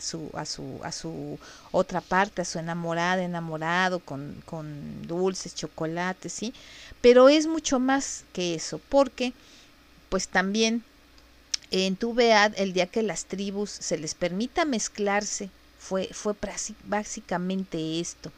su, 0.00 0.30
a, 0.34 0.44
su, 0.44 0.80
a 0.82 0.92
su 0.92 1.38
otra 1.72 2.00
parte, 2.00 2.42
a 2.42 2.44
su 2.44 2.58
enamorada, 2.58 3.22
enamorado, 3.22 3.98
con, 4.00 4.40
con 4.44 5.06
dulces, 5.06 5.54
chocolates, 5.54 6.32
¿sí? 6.32 6.54
Pero 7.00 7.28
es 7.28 7.46
mucho 7.46 7.80
más 7.80 8.24
que 8.32 8.54
eso, 8.54 8.80
porque 8.88 9.32
pues 10.08 10.28
también 10.28 10.84
en 11.70 11.94
tu 11.96 12.14
Bead, 12.14 12.54
el 12.56 12.72
día 12.72 12.86
que 12.86 13.02
las 13.02 13.26
tribus 13.26 13.70
se 13.70 13.98
les 13.98 14.14
permita 14.14 14.64
mezclarse 14.64 15.50
fue, 15.80 16.08
fue 16.12 16.34
básicamente 16.84 17.98
esto. 17.98 18.30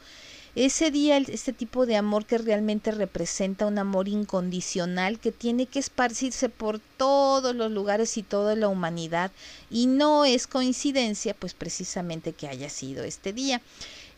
Ese 0.55 0.91
día, 0.91 1.17
este 1.17 1.51
tipo 1.51 1.85
de 1.85 1.97
amor 1.97 2.25
que 2.25 2.37
realmente 2.37 2.91
representa 2.91 3.65
un 3.65 3.79
amor 3.79 4.07
incondicional 4.07 5.19
que 5.19 5.31
tiene 5.31 5.65
que 5.65 5.79
esparcirse 5.79 6.47
por 6.47 6.79
todos 6.79 7.55
los 7.55 7.71
lugares 7.71 8.17
y 8.17 8.23
toda 8.23 8.55
la 8.55 8.67
humanidad. 8.67 9.31
Y 9.69 9.87
no 9.87 10.25
es 10.25 10.47
coincidencia, 10.47 11.33
pues 11.33 11.53
precisamente 11.53 12.33
que 12.33 12.47
haya 12.47 12.69
sido 12.69 13.03
este 13.03 13.33
día. 13.33 13.61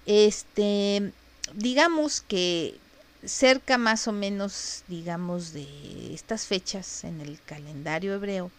Este, 0.06 1.14
digamos 1.54 2.22
que 2.22 2.76
cerca 3.24 3.78
más 3.78 4.08
o 4.08 4.12
menos, 4.12 4.84
digamos, 4.88 5.54
de 5.54 5.66
estas 6.14 6.46
fechas 6.46 7.06
en 7.06 7.22
el 7.22 7.40
calendario 7.46 8.14
hebreo, 8.14 8.52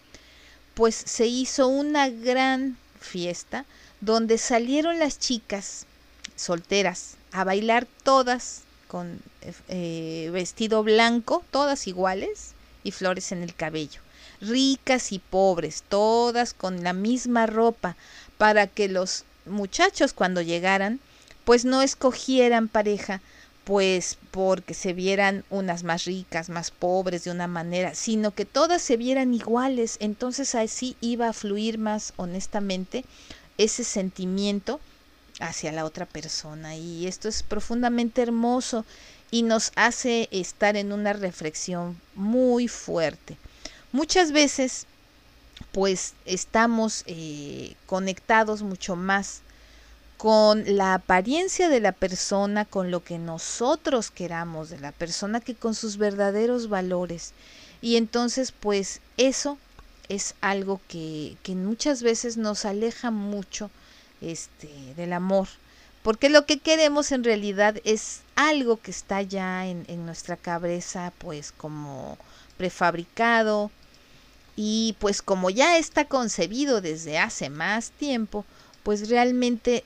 pues 0.74 0.94
se 0.94 1.26
hizo 1.26 1.68
una 1.68 2.08
gran 2.08 2.78
fiesta 3.06 3.64
donde 4.00 4.36
salieron 4.38 4.98
las 4.98 5.18
chicas 5.18 5.86
solteras 6.34 7.16
a 7.32 7.44
bailar 7.44 7.86
todas 8.02 8.62
con 8.88 9.20
eh, 9.68 10.30
vestido 10.32 10.82
blanco, 10.82 11.44
todas 11.50 11.86
iguales 11.86 12.52
y 12.84 12.92
flores 12.92 13.32
en 13.32 13.42
el 13.42 13.54
cabello, 13.54 14.00
ricas 14.40 15.12
y 15.12 15.18
pobres, 15.18 15.82
todas 15.88 16.54
con 16.54 16.82
la 16.84 16.92
misma 16.92 17.46
ropa, 17.46 17.96
para 18.38 18.66
que 18.66 18.88
los 18.88 19.24
muchachos 19.46 20.12
cuando 20.12 20.42
llegaran, 20.42 21.00
pues 21.44 21.64
no 21.64 21.82
escogieran 21.82 22.68
pareja, 22.68 23.20
pues 23.66 24.16
porque 24.30 24.74
se 24.74 24.92
vieran 24.92 25.44
unas 25.50 25.82
más 25.82 26.04
ricas, 26.04 26.48
más 26.50 26.70
pobres 26.70 27.24
de 27.24 27.32
una 27.32 27.48
manera, 27.48 27.96
sino 27.96 28.30
que 28.30 28.44
todas 28.44 28.80
se 28.80 28.96
vieran 28.96 29.34
iguales, 29.34 29.96
entonces 29.98 30.54
así 30.54 30.94
iba 31.00 31.28
a 31.28 31.32
fluir 31.32 31.76
más 31.76 32.12
honestamente 32.16 33.04
ese 33.58 33.82
sentimiento 33.82 34.78
hacia 35.40 35.72
la 35.72 35.84
otra 35.84 36.06
persona. 36.06 36.76
Y 36.76 37.08
esto 37.08 37.28
es 37.28 37.42
profundamente 37.42 38.22
hermoso 38.22 38.84
y 39.32 39.42
nos 39.42 39.72
hace 39.74 40.28
estar 40.30 40.76
en 40.76 40.92
una 40.92 41.12
reflexión 41.12 42.00
muy 42.14 42.68
fuerte. 42.68 43.36
Muchas 43.90 44.30
veces, 44.30 44.86
pues 45.72 46.14
estamos 46.24 47.02
eh, 47.06 47.74
conectados 47.86 48.62
mucho 48.62 48.94
más 48.94 49.40
con 50.16 50.64
la 50.76 50.94
apariencia 50.94 51.68
de 51.68 51.80
la 51.80 51.92
persona, 51.92 52.64
con 52.64 52.90
lo 52.90 53.04
que 53.04 53.18
nosotros 53.18 54.10
queramos 54.10 54.70
de 54.70 54.78
la 54.78 54.92
persona, 54.92 55.40
que 55.40 55.54
con 55.54 55.74
sus 55.74 55.98
verdaderos 55.98 56.68
valores. 56.68 57.32
Y 57.82 57.96
entonces, 57.96 58.52
pues 58.52 59.00
eso 59.16 59.58
es 60.08 60.34
algo 60.40 60.80
que, 60.88 61.36
que 61.42 61.54
muchas 61.54 62.02
veces 62.02 62.36
nos 62.36 62.64
aleja 62.64 63.10
mucho 63.10 63.70
este, 64.20 64.68
del 64.96 65.12
amor, 65.12 65.48
porque 66.02 66.30
lo 66.30 66.46
que 66.46 66.58
queremos 66.58 67.12
en 67.12 67.24
realidad 67.24 67.76
es 67.84 68.20
algo 68.36 68.80
que 68.80 68.92
está 68.92 69.22
ya 69.22 69.66
en, 69.66 69.84
en 69.88 70.06
nuestra 70.06 70.36
cabeza, 70.36 71.12
pues 71.18 71.52
como 71.52 72.16
prefabricado, 72.56 73.70
y 74.56 74.96
pues 74.98 75.20
como 75.20 75.50
ya 75.50 75.76
está 75.76 76.06
concebido 76.06 76.80
desde 76.80 77.18
hace 77.18 77.50
más 77.50 77.90
tiempo, 77.90 78.46
pues 78.82 79.10
realmente 79.10 79.84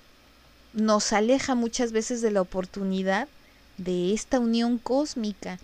nos 0.73 1.13
aleja 1.13 1.55
muchas 1.55 1.93
veces 1.93 2.23
de 2.23 2.31
la 2.31 2.41
oportunidad 2.41 3.29
de 3.77 4.13
esta 4.13 4.39
unión 4.39 4.79
cósmica. 4.79 5.59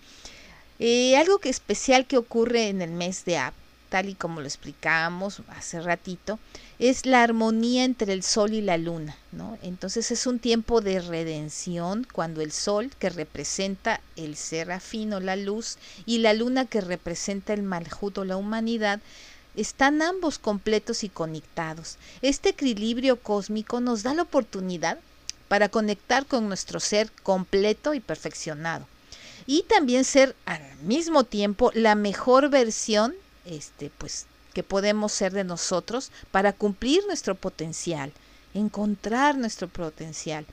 Eh, 0.79 1.17
algo 1.17 1.39
que 1.39 1.49
especial 1.49 2.05
que 2.05 2.17
ocurre 2.17 2.69
en 2.69 2.81
el 2.81 2.91
mes 2.91 3.25
de 3.25 3.37
Ab 3.37 3.53
tal 3.89 4.09
y 4.09 4.15
como 4.15 4.41
lo 4.41 4.47
explicábamos 4.47 5.41
hace 5.49 5.81
ratito, 5.81 6.39
es 6.79 7.05
la 7.05 7.23
armonía 7.23 7.83
entre 7.83 8.13
el 8.13 8.23
sol 8.23 8.53
y 8.53 8.61
la 8.61 8.77
luna, 8.77 9.15
¿no? 9.31 9.57
Entonces 9.61 10.11
es 10.11 10.27
un 10.27 10.39
tiempo 10.39 10.81
de 10.81 10.99
redención 10.99 12.05
cuando 12.11 12.41
el 12.41 12.51
sol, 12.51 12.91
que 12.99 13.09
representa 13.09 14.01
el 14.15 14.35
ser 14.35 14.71
afino, 14.71 15.19
la 15.19 15.35
luz, 15.35 15.77
y 16.05 16.19
la 16.19 16.33
luna, 16.33 16.65
que 16.65 16.81
representa 16.81 17.53
el 17.53 17.63
maljuto, 17.63 18.25
la 18.25 18.37
humanidad, 18.37 18.99
están 19.57 20.01
ambos 20.01 20.39
completos 20.39 21.03
y 21.03 21.09
conectados. 21.09 21.97
Este 22.21 22.49
equilibrio 22.49 23.19
cósmico 23.19 23.81
nos 23.81 24.03
da 24.03 24.13
la 24.13 24.21
oportunidad 24.21 24.99
para 25.49 25.67
conectar 25.67 26.25
con 26.25 26.47
nuestro 26.47 26.79
ser 26.79 27.11
completo 27.23 27.93
y 27.93 27.99
perfeccionado. 27.99 28.87
Y 29.45 29.63
también 29.63 30.05
ser 30.05 30.35
al 30.45 30.61
mismo 30.83 31.23
tiempo 31.23 31.71
la 31.73 31.95
mejor 31.95 32.49
versión 32.49 33.15
este, 33.45 33.89
pues, 33.97 34.27
que 34.53 34.63
podemos 34.63 35.11
ser 35.11 35.33
de 35.33 35.43
nosotros 35.43 36.11
para 36.31 36.53
cumplir 36.53 37.05
nuestro 37.07 37.35
potencial, 37.35 38.11
encontrar 38.53 39.37
nuestro 39.37 39.67
potencial. 39.67 40.45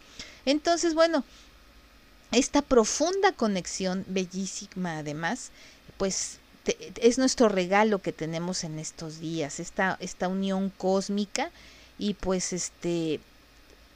Entonces, 0.46 0.94
bueno, 0.94 1.24
esta 2.32 2.62
profunda 2.62 3.32
conexión, 3.32 4.04
bellísima 4.08 4.98
además, 4.98 5.50
pues 5.96 6.38
es 7.00 7.18
nuestro 7.18 7.48
regalo 7.48 7.98
que 8.00 8.12
tenemos 8.12 8.64
en 8.64 8.78
estos 8.78 9.20
días, 9.20 9.60
esta, 9.60 9.96
esta 10.00 10.28
unión 10.28 10.72
cósmica. 10.76 11.50
Y 11.98 12.14
pues 12.14 12.52
este, 12.52 13.20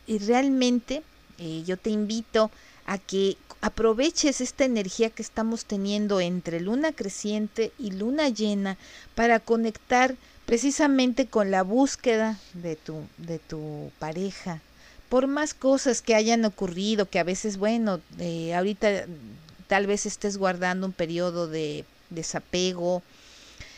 y 0.07 0.19
realmente 0.19 1.03
eh, 1.39 1.63
yo 1.67 1.77
te 1.77 1.91
invito 1.91 2.51
a 2.87 2.99
que 2.99 3.37
aproveches 3.61 4.41
esta 4.41 4.65
energía 4.65 5.11
que 5.11 5.23
estamos 5.23 5.65
teniendo 5.65 6.21
entre 6.21 6.61
luna 6.61 6.93
creciente 6.93 7.73
y 7.79 7.91
luna 7.91 8.29
llena 8.29 8.79
para 9.15 9.41
conectar 9.41 10.15
precisamente 10.47 11.27
con 11.27 11.51
la 11.51 11.63
búsqueda 11.63 12.39
de 12.55 12.77
tu, 12.77 13.03
de 13.19 13.39
tu 13.39 13.91
pareja, 13.99 14.63
por 15.11 15.27
más 15.27 15.53
cosas 15.53 16.01
que 16.01 16.15
hayan 16.15 16.45
ocurrido, 16.47 17.07
que 17.07 17.19
a 17.19 17.25
veces, 17.25 17.59
bueno, 17.59 18.01
eh, 18.19 18.55
ahorita 18.55 19.05
tal 19.67 19.87
vez 19.87 20.07
estés 20.07 20.39
guardando 20.39 20.87
un 20.87 20.93
periodo 20.95 21.49
de 21.49 21.85
desapego, 22.11 23.03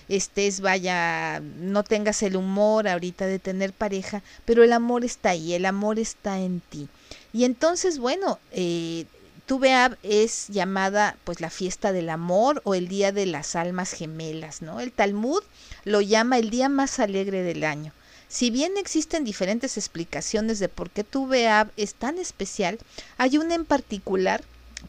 estés, 0.09 0.61
vaya, 0.61 1.41
no 1.41 1.85
tengas 1.85 2.23
el 2.23 2.37
humor 2.37 2.89
ahorita 2.89 3.27
de 3.27 3.39
tener 3.39 3.73
pareja, 3.73 4.23
pero 4.45 4.65
el 4.65 4.73
amor 4.73 5.05
está 5.05 5.31
ahí, 5.31 5.55
el 5.55 5.67
amor 5.67 5.99
está 5.99 6.41
en 6.41 6.61
ti. 6.61 6.89
Y 7.33 7.45
entonces, 7.45 7.99
bueno, 7.99 8.39
eh, 8.51 9.07
Tuveab 9.47 9.99
es 10.03 10.49
llamada 10.49 11.17
pues 11.25 11.41
la 11.41 11.51
fiesta 11.51 11.93
del 11.93 12.11
amor 12.11 12.61
o 12.65 12.75
el 12.75 12.89
día 12.89 13.13
de 13.13 13.27
las 13.27 13.57
almas 13.57 13.93
gemelas, 13.93 14.63
¿no? 14.63 14.81
El 14.81 14.93
Talmud 14.93 15.43
lo 15.85 16.01
llama 16.01 16.39
el 16.39 16.51
día 16.51 16.69
más 16.69 16.99
alegre 16.99 17.43
del 17.43 17.65
año. 17.65 17.93
Si 18.29 18.51
bien 18.51 18.77
existen 18.77 19.25
diferentes 19.25 19.77
explicaciones 19.77 20.61
de 20.61 20.69
por 20.69 20.91
qué 20.91 21.03
Tuveab 21.03 21.73
es 21.77 21.95
tan 21.95 22.19
especial, 22.19 22.79
hay 23.19 23.39
una 23.39 23.57
en 23.57 23.65
particular, 23.65 24.45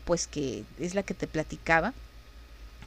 pues 0.05 0.27
que 0.27 0.63
es 0.79 0.93
la 0.93 1.01
que 1.01 1.15
te 1.15 1.25
platicaba, 1.25 1.95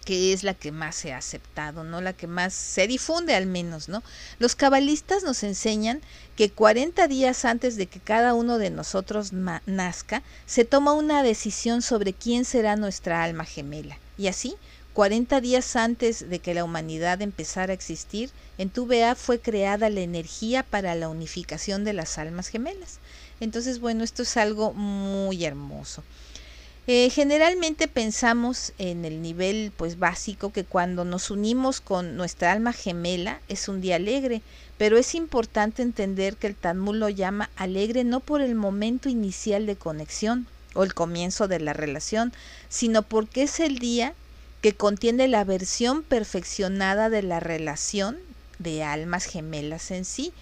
que 0.04 0.32
es 0.32 0.42
la 0.42 0.54
que 0.54 0.72
más 0.72 0.94
se 0.94 1.12
ha 1.12 1.18
aceptado, 1.18 1.84
¿no? 1.84 2.00
La 2.00 2.12
que 2.12 2.26
más 2.26 2.54
se 2.54 2.86
difunde 2.86 3.34
al 3.34 3.46
menos, 3.46 3.88
¿no? 3.88 4.02
Los 4.38 4.54
cabalistas 4.54 5.22
nos 5.22 5.42
enseñan 5.42 6.00
que 6.36 6.50
40 6.50 7.08
días 7.08 7.44
antes 7.44 7.76
de 7.76 7.86
que 7.86 8.00
cada 8.00 8.34
uno 8.34 8.58
de 8.58 8.70
nosotros 8.70 9.32
nazca, 9.32 10.22
se 10.46 10.64
toma 10.64 10.92
una 10.92 11.22
decisión 11.22 11.82
sobre 11.82 12.12
quién 12.12 12.44
será 12.44 12.76
nuestra 12.76 13.22
alma 13.22 13.44
gemela. 13.44 13.98
Y 14.18 14.28
así, 14.28 14.56
40 14.94 15.40
días 15.40 15.74
antes 15.74 16.28
de 16.28 16.38
que 16.38 16.54
la 16.54 16.64
humanidad 16.64 17.20
empezara 17.20 17.72
a 17.72 17.74
existir, 17.74 18.30
en 18.58 18.70
Tuvea 18.70 19.16
fue 19.16 19.40
creada 19.40 19.90
la 19.90 20.00
energía 20.00 20.62
para 20.62 20.94
la 20.94 21.08
unificación 21.08 21.84
de 21.84 21.94
las 21.94 22.18
almas 22.18 22.48
gemelas. 22.48 22.98
Entonces, 23.40 23.80
bueno, 23.80 24.04
esto 24.04 24.22
es 24.22 24.36
algo 24.36 24.72
muy 24.72 25.44
hermoso. 25.44 26.04
Eh, 26.86 27.08
generalmente 27.08 27.88
pensamos 27.88 28.74
en 28.76 29.06
el 29.06 29.22
nivel 29.22 29.72
pues 29.74 29.98
básico 29.98 30.52
que 30.52 30.64
cuando 30.64 31.06
nos 31.06 31.30
unimos 31.30 31.80
con 31.80 32.14
nuestra 32.14 32.52
alma 32.52 32.74
gemela 32.74 33.40
es 33.48 33.68
un 33.68 33.80
día 33.80 33.96
alegre, 33.96 34.42
pero 34.76 34.98
es 34.98 35.14
importante 35.14 35.80
entender 35.80 36.36
que 36.36 36.46
el 36.46 36.54
Talmud 36.54 36.96
lo 36.96 37.08
llama 37.08 37.48
alegre 37.56 38.04
no 38.04 38.20
por 38.20 38.42
el 38.42 38.54
momento 38.54 39.08
inicial 39.08 39.64
de 39.64 39.76
conexión 39.76 40.46
o 40.74 40.84
el 40.84 40.92
comienzo 40.92 41.48
de 41.48 41.58
la 41.58 41.72
relación, 41.72 42.34
sino 42.68 43.02
porque 43.02 43.44
es 43.44 43.60
el 43.60 43.78
día 43.78 44.12
que 44.60 44.74
contiene 44.74 45.26
la 45.26 45.44
versión 45.44 46.02
perfeccionada 46.02 47.08
de 47.08 47.22
la 47.22 47.40
relación 47.40 48.18
de 48.58 48.82
almas 48.82 49.24
gemelas 49.24 49.90
en 49.90 50.04
sí. 50.04 50.34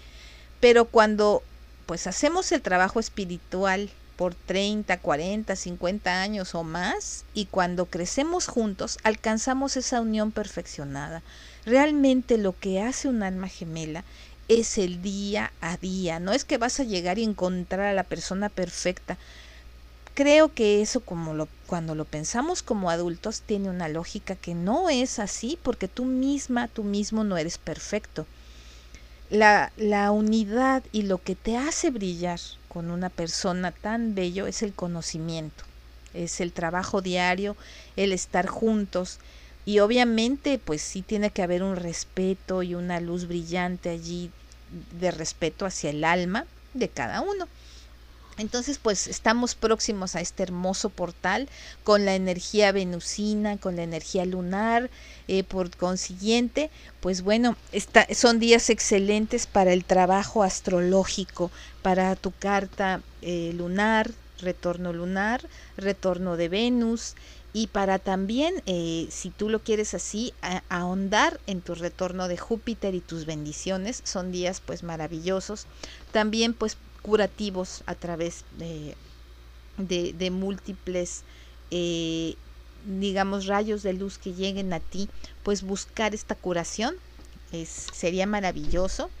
Pero 0.59 0.85
cuando 0.85 1.41
pues 1.85 2.05
hacemos 2.05 2.51
el 2.51 2.61
trabajo 2.61 2.99
espiritual 2.99 3.89
por 4.15 4.35
30, 4.35 4.97
40, 4.99 5.55
50 5.55 6.21
años 6.21 6.55
o 6.55 6.63
más 6.63 7.25
y 7.33 7.45
cuando 7.45 7.87
crecemos 7.87 8.47
juntos 8.47 8.99
alcanzamos 9.03 9.77
esa 9.77 10.01
unión 10.01 10.31
perfeccionada. 10.31 11.23
Realmente 11.65 12.37
lo 12.37 12.57
que 12.57 12.81
hace 12.81 13.07
un 13.07 13.23
alma 13.23 13.47
gemela 13.47 14.03
es 14.47 14.77
el 14.77 15.01
día 15.01 15.51
a 15.61 15.77
día, 15.77 16.19
no 16.19 16.33
es 16.33 16.43
que 16.45 16.57
vas 16.57 16.79
a 16.79 16.83
llegar 16.83 17.17
y 17.17 17.23
encontrar 17.23 17.87
a 17.87 17.93
la 17.93 18.03
persona 18.03 18.49
perfecta. 18.49 19.17
Creo 20.13 20.53
que 20.53 20.81
eso 20.81 20.99
como 21.01 21.33
lo, 21.33 21.47
cuando 21.65 21.95
lo 21.95 22.05
pensamos 22.05 22.61
como 22.61 22.91
adultos 22.91 23.41
tiene 23.41 23.69
una 23.69 23.87
lógica 23.89 24.35
que 24.35 24.53
no 24.53 24.89
es 24.89 25.17
así 25.17 25.57
porque 25.63 25.87
tú 25.87 26.05
misma, 26.05 26.67
tú 26.67 26.83
mismo 26.83 27.23
no 27.23 27.37
eres 27.37 27.57
perfecto. 27.57 28.27
La, 29.33 29.73
la 29.77 30.11
unidad 30.11 30.83
y 30.91 31.01
lo 31.01 31.17
que 31.17 31.33
te 31.35 31.57
hace 31.57 31.89
brillar 31.89 32.39
con 32.67 32.91
una 32.91 33.09
persona 33.09 33.71
tan 33.71 34.13
bello 34.13 34.45
es 34.45 34.61
el 34.61 34.75
conocimiento, 34.75 35.63
es 36.13 36.39
el 36.39 36.53
trabajo 36.53 37.01
diario, 37.01 37.57
el 37.95 38.11
estar 38.11 38.45
juntos 38.45 39.17
y 39.65 39.79
obviamente 39.79 40.59
pues 40.59 40.83
sí 40.83 41.01
tiene 41.01 41.31
que 41.31 41.41
haber 41.41 41.63
un 41.63 41.77
respeto 41.77 42.61
y 42.61 42.75
una 42.75 42.99
luz 42.99 43.27
brillante 43.27 43.89
allí 43.89 44.29
de 44.67 45.09
respeto 45.09 45.65
hacia 45.65 45.89
el 45.89 46.03
alma 46.03 46.45
de 46.75 46.89
cada 46.89 47.21
uno. 47.21 47.47
Entonces, 48.37 48.79
pues 48.79 49.07
estamos 49.07 49.55
próximos 49.55 50.15
a 50.15 50.21
este 50.21 50.43
hermoso 50.43 50.89
portal 50.89 51.47
con 51.83 52.05
la 52.05 52.15
energía 52.15 52.71
venusina, 52.71 53.57
con 53.57 53.75
la 53.75 53.83
energía 53.83 54.25
lunar. 54.25 54.89
Eh, 55.27 55.43
por 55.43 55.75
consiguiente, 55.77 56.69
pues 56.99 57.21
bueno, 57.21 57.55
son 58.13 58.39
días 58.39 58.69
excelentes 58.69 59.47
para 59.47 59.71
el 59.71 59.85
trabajo 59.85 60.43
astrológico, 60.43 61.51
para 61.81 62.15
tu 62.15 62.31
carta 62.31 63.01
eh, 63.21 63.53
lunar, 63.55 64.11
retorno 64.39 64.91
lunar, 64.91 65.47
retorno 65.77 66.35
de 66.35 66.49
Venus 66.49 67.15
y 67.53 67.67
para 67.67 67.99
también, 67.99 68.53
eh, 68.65 69.07
si 69.11 69.29
tú 69.29 69.47
lo 69.47 69.59
quieres 69.63 69.93
así, 69.93 70.33
ahondar 70.69 71.39
en 71.45 71.61
tu 71.61 71.75
retorno 71.75 72.27
de 72.27 72.37
Júpiter 72.37 72.95
y 72.95 72.99
tus 72.99 73.25
bendiciones. 73.25 74.01
Son 74.03 74.31
días 74.31 74.59
pues 74.59 74.81
maravillosos. 74.81 75.67
También 76.11 76.55
pues 76.55 76.77
curativos 77.03 77.83
a 77.85 77.93
través 77.93 78.43
de, 78.57 78.95
de, 79.77 80.31
múltiples, 80.31 81.23
eh, 81.69 82.35
digamos, 82.85 83.45
rayos 83.45 83.83
de 83.83 83.93
luz 83.93 84.17
que 84.17 84.33
lleguen 84.33 84.73
a 84.73 84.79
ti, 84.79 85.09
pues 85.43 85.61
buscar 85.61 86.15
esta 86.15 86.33
curación 86.33 86.95
es, 87.51 87.87
sería 87.93 88.25
maravilloso. 88.25 89.11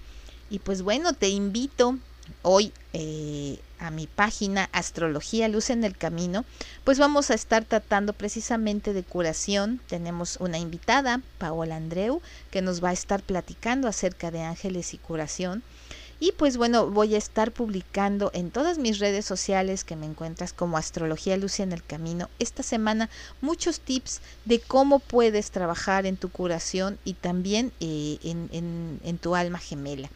Y 0.49 0.59
pues 0.59 0.81
bueno, 0.81 1.13
te 1.13 1.29
invito 1.29 1.97
hoy 2.41 2.73
eh, 2.93 3.59
a 3.79 3.91
mi 3.91 4.07
página 4.07 4.69
Astrología 4.71 5.47
Luz 5.47 5.69
en 5.69 5.83
el 5.83 5.97
Camino, 5.97 6.45
pues 6.83 6.99
vamos 6.99 7.31
a 7.31 7.33
estar 7.33 7.65
tratando 7.65 8.13
precisamente 8.13 8.93
de 8.93 9.03
curación. 9.03 9.81
Tenemos 9.87 10.37
una 10.39 10.57
invitada, 10.57 11.21
Paola 11.37 11.75
Andreu, 11.75 12.21
que 12.49 12.61
nos 12.61 12.83
va 12.83 12.89
a 12.89 12.93
estar 12.93 13.21
platicando 13.21 13.87
acerca 13.87 14.31
de 14.31 14.41
ángeles 14.41 14.93
y 14.93 14.97
curación. 14.97 15.63
Y 16.23 16.31
pues 16.31 16.55
bueno, 16.55 16.89
voy 16.89 17.15
a 17.15 17.17
estar 17.17 17.51
publicando 17.51 18.31
en 18.33 18.49
todas 18.49 18.77
mis 18.77 18.99
redes 18.99 19.25
sociales 19.25 19.83
que 19.83 19.97
me 19.97 20.05
encuentras 20.05 20.53
como 20.53 20.77
Astrología 20.77 21.35
Lucia 21.35 21.63
en 21.63 21.73
el 21.73 21.83
Camino 21.83 22.29
esta 22.39 22.63
semana 22.63 23.09
muchos 23.41 23.81
tips 23.81 24.21
de 24.45 24.61
cómo 24.61 24.99
puedes 24.99 25.51
trabajar 25.51 26.05
en 26.05 26.15
tu 26.15 26.29
curación 26.29 26.97
y 27.03 27.15
también 27.15 27.73
eh, 27.81 28.19
en, 28.23 29.01
en 29.03 29.17
tu 29.17 29.35
alma 29.35 29.59
gemela. 29.59 30.09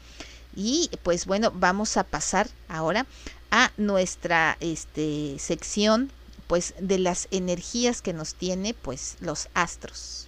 Y 0.56 0.89
pues 1.04 1.26
bueno, 1.26 1.52
vamos 1.54 1.98
a 1.98 2.06
pasar 2.06 2.48
ahora 2.70 3.06
a 3.52 3.74
nuestra 3.76 4.56
este, 4.62 5.36
sección 5.39 6.10
pues 6.48 6.74
de 6.80 7.00
las 7.00 7.28
energías 7.32 8.02
que 8.02 8.13
nos 8.13 8.34
tiene 8.34 8.74
pues 8.74 9.17
los 9.20 9.50
astros. 9.54 10.26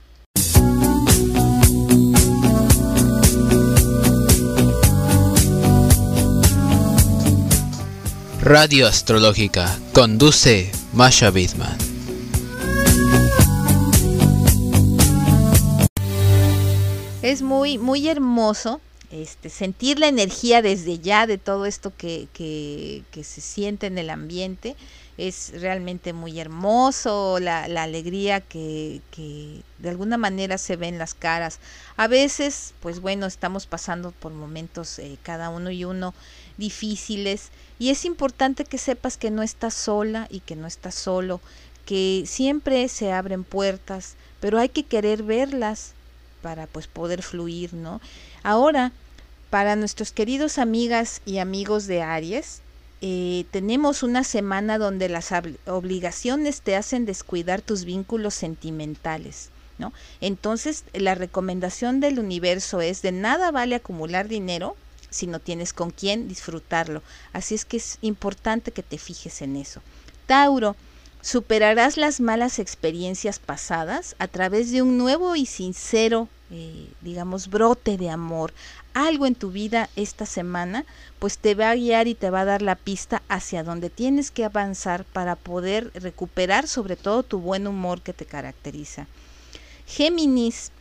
Radio 8.50 8.88
Astrológica 8.88 9.78
conduce 9.94 10.72
Masha 10.92 11.30
Bidman. 11.30 11.78
Es 17.22 17.44
muy, 17.44 17.78
muy 17.78 18.08
hermoso 18.08 18.82
este, 19.12 19.52
sentir 19.52 20.00
la 20.00 20.08
energía 20.08 20.64
desde 20.64 20.98
ya 20.98 21.28
de 21.28 21.38
todo 21.38 21.68
esto 21.68 21.94
que, 21.96 22.28
que, 22.34 23.04
que 23.12 23.24
se 23.24 23.42
siente 23.42 23.86
en 23.86 24.00
el 24.00 24.10
ambiente 24.10 24.76
es 25.20 25.52
realmente 25.60 26.14
muy 26.14 26.40
hermoso, 26.40 27.40
la, 27.40 27.68
la 27.68 27.84
alegría 27.84 28.40
que, 28.40 29.02
que, 29.12 29.64
de 29.78 29.90
alguna 29.90 30.18
manera 30.18 30.58
se 30.58 30.78
ve 30.78 30.88
en 30.88 30.98
las 30.98 31.14
caras. 31.14 31.60
A 31.98 32.08
veces, 32.08 32.74
pues 32.80 33.02
bueno, 33.02 33.26
estamos 33.26 33.66
pasando 33.66 34.12
por 34.12 34.32
momentos 34.32 34.98
eh, 34.98 35.18
cada 35.22 35.50
uno 35.50 35.72
y 35.72 35.84
uno 35.84 36.14
difíciles 36.60 37.50
y 37.80 37.90
es 37.90 38.06
importante 38.06 38.66
que 38.66 38.78
sepas 38.78 39.18
que 39.18 39.32
no 39.32 39.42
estás 39.42 39.74
sola 39.74 40.28
y 40.30 40.42
que 40.42 40.56
no 40.56 40.68
estás 40.68 40.94
solo, 40.94 41.42
que 41.86 42.24
siempre 42.28 42.88
se 42.90 43.12
abren 43.12 43.44
puertas, 43.44 44.16
pero 44.40 44.60
hay 44.60 44.70
que 44.70 44.84
querer 44.84 45.24
verlas 45.24 45.94
para 46.42 46.68
pues 46.68 46.88
poder 46.88 47.24
fluir, 47.24 47.74
¿no? 47.74 48.00
Ahora, 48.44 48.92
para 49.50 49.76
nuestros 49.76 50.12
queridos 50.12 50.60
amigas 50.60 51.22
y 51.26 51.40
amigos 51.40 51.88
de 51.88 52.04
Aries, 52.04 52.62
eh, 53.02 53.46
tenemos 53.52 54.04
una 54.04 54.24
semana 54.24 54.78
donde 54.78 55.10
las 55.10 55.30
obligaciones 55.66 56.62
te 56.62 56.76
hacen 56.76 57.06
descuidar 57.06 57.62
tus 57.62 57.86
vínculos 57.86 58.36
sentimentales. 58.36 59.50
¿no? 59.78 59.94
Entonces, 60.20 60.84
la 60.94 61.16
recomendación 61.16 62.02
del 62.02 62.20
universo 62.20 62.82
es 62.82 63.02
de 63.02 63.14
nada 63.14 63.52
vale 63.52 63.76
acumular 63.76 64.28
dinero 64.28 64.76
si 65.10 65.28
no 65.28 65.40
tienes 65.40 65.74
con 65.74 65.92
quién 65.92 66.28
disfrutarlo. 66.28 67.02
Así 67.34 67.56
es 67.56 67.66
que 67.66 67.78
es 67.78 67.98
importante 68.02 68.72
que 68.72 68.84
te 68.84 68.98
fijes 68.98 69.42
en 69.42 69.56
eso. 69.56 69.82
Tauro, 70.26 70.76
superarás 71.22 71.98
las 71.98 72.20
malas 72.20 72.60
experiencias 72.60 73.40
pasadas 73.40 74.16
a 74.20 74.28
través 74.28 74.72
de 74.72 74.82
un 74.82 74.98
nuevo 74.98 75.36
y 75.36 75.46
sincero, 75.46 76.28
eh, 76.52 76.88
digamos, 77.02 77.50
brote 77.50 77.98
de 77.98 78.10
amor 78.10 78.54
algo 78.94 79.26
en 79.26 79.36
tu 79.36 79.52
vida 79.52 79.90
esta 79.96 80.26
semana, 80.26 80.86
pues 81.20 81.38
te 81.38 81.56
va 81.56 81.70
a 81.70 81.76
guiar 81.76 82.08
y 82.08 82.16
te 82.16 82.30
va 82.30 82.42
a 82.42 82.46
dar 82.46 82.62
la 82.62 82.76
pista 82.76 83.22
hacia 83.30 83.64
donde 83.64 83.90
tienes 83.90 84.32
que 84.32 84.46
avanzar 84.46 85.06
para 85.06 85.36
poder 85.36 85.92
recuperar 85.94 86.68
sobre 86.68 86.96
todo 86.96 87.24
tu 87.24 87.40
buen 87.40 87.68
humor 87.68 88.02
que 88.02 88.14
te 88.14 88.26
caracteriza. 88.26 89.08
Géminis, 89.86 90.72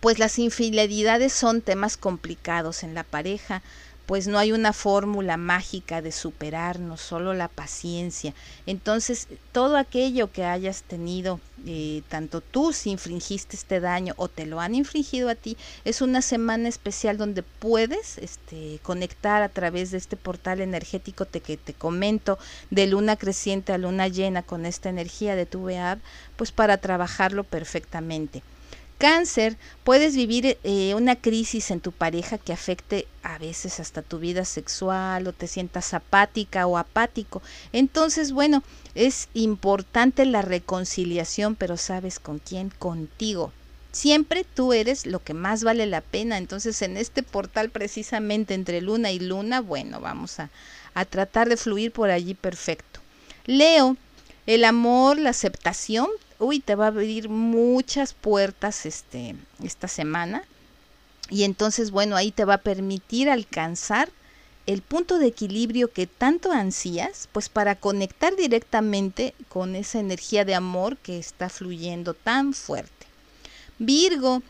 pues 0.00 0.18
las 0.18 0.38
infidelidades 0.38 1.32
son 1.32 1.60
temas 1.60 1.96
complicados 1.96 2.82
en 2.82 2.94
la 2.94 3.04
pareja, 3.04 3.62
pues 4.08 4.26
no 4.26 4.38
hay 4.38 4.52
una 4.52 4.72
fórmula 4.72 5.36
mágica 5.36 6.00
de 6.00 6.12
superarnos, 6.12 6.98
solo 6.98 7.34
la 7.34 7.48
paciencia. 7.48 8.32
Entonces, 8.64 9.28
todo 9.52 9.76
aquello 9.76 10.32
que 10.32 10.46
hayas 10.46 10.82
tenido, 10.82 11.40
eh, 11.66 12.00
tanto 12.08 12.40
tú 12.40 12.72
si 12.72 12.88
infringiste 12.88 13.54
este 13.54 13.80
daño 13.80 14.14
o 14.16 14.28
te 14.28 14.46
lo 14.46 14.60
han 14.60 14.74
infringido 14.74 15.28
a 15.28 15.34
ti, 15.34 15.58
es 15.84 16.00
una 16.00 16.22
semana 16.22 16.70
especial 16.70 17.18
donde 17.18 17.42
puedes 17.42 18.16
este, 18.16 18.80
conectar 18.82 19.42
a 19.42 19.50
través 19.50 19.90
de 19.90 19.98
este 19.98 20.16
portal 20.16 20.62
energético 20.62 21.26
que 21.26 21.58
te 21.58 21.74
comento, 21.74 22.38
de 22.70 22.86
luna 22.86 23.16
creciente 23.16 23.74
a 23.74 23.78
luna 23.78 24.08
llena 24.08 24.42
con 24.42 24.64
esta 24.64 24.88
energía 24.88 25.36
de 25.36 25.44
tu 25.44 25.64
VEAD, 25.64 25.98
pues 26.36 26.50
para 26.50 26.78
trabajarlo 26.78 27.44
perfectamente. 27.44 28.42
Cáncer, 28.98 29.56
puedes 29.84 30.16
vivir 30.16 30.58
eh, 30.64 30.94
una 30.94 31.14
crisis 31.14 31.70
en 31.70 31.80
tu 31.80 31.92
pareja 31.92 32.36
que 32.36 32.52
afecte 32.52 33.06
a 33.22 33.38
veces 33.38 33.78
hasta 33.78 34.02
tu 34.02 34.18
vida 34.18 34.44
sexual 34.44 35.28
o 35.28 35.32
te 35.32 35.46
sientas 35.46 35.94
apática 35.94 36.66
o 36.66 36.76
apático. 36.76 37.40
Entonces, 37.72 38.32
bueno, 38.32 38.64
es 38.96 39.28
importante 39.34 40.26
la 40.26 40.42
reconciliación, 40.42 41.54
pero 41.54 41.76
¿sabes 41.76 42.18
con 42.18 42.40
quién? 42.40 42.70
Contigo. 42.70 43.52
Siempre 43.92 44.44
tú 44.44 44.72
eres 44.72 45.06
lo 45.06 45.22
que 45.22 45.32
más 45.32 45.62
vale 45.62 45.86
la 45.86 46.00
pena. 46.00 46.36
Entonces, 46.36 46.82
en 46.82 46.96
este 46.96 47.22
portal 47.22 47.70
precisamente 47.70 48.54
entre 48.54 48.80
luna 48.80 49.12
y 49.12 49.20
luna, 49.20 49.60
bueno, 49.60 50.00
vamos 50.00 50.40
a, 50.40 50.50
a 50.94 51.04
tratar 51.04 51.48
de 51.48 51.56
fluir 51.56 51.92
por 51.92 52.10
allí 52.10 52.34
perfecto. 52.34 53.00
Leo, 53.46 53.96
el 54.46 54.64
amor, 54.64 55.18
la 55.18 55.30
aceptación 55.30 56.08
uy, 56.38 56.60
te 56.60 56.74
va 56.74 56.84
a 56.84 56.88
abrir 56.88 57.28
muchas 57.28 58.14
puertas 58.14 58.86
este, 58.86 59.34
esta 59.62 59.88
semana. 59.88 60.42
Y 61.30 61.44
entonces, 61.44 61.90
bueno, 61.90 62.16
ahí 62.16 62.32
te 62.32 62.44
va 62.44 62.54
a 62.54 62.62
permitir 62.62 63.28
alcanzar 63.28 64.08
el 64.66 64.82
punto 64.82 65.18
de 65.18 65.26
equilibrio 65.26 65.92
que 65.92 66.06
tanto 66.06 66.52
ansías, 66.52 67.28
pues 67.32 67.48
para 67.48 67.74
conectar 67.74 68.36
directamente 68.36 69.34
con 69.48 69.74
esa 69.74 69.98
energía 69.98 70.44
de 70.44 70.54
amor 70.54 70.96
que 70.98 71.18
está 71.18 71.48
fluyendo 71.48 72.14
tan 72.14 72.52
fuerte. 72.52 73.06
Virgo, 73.78 74.42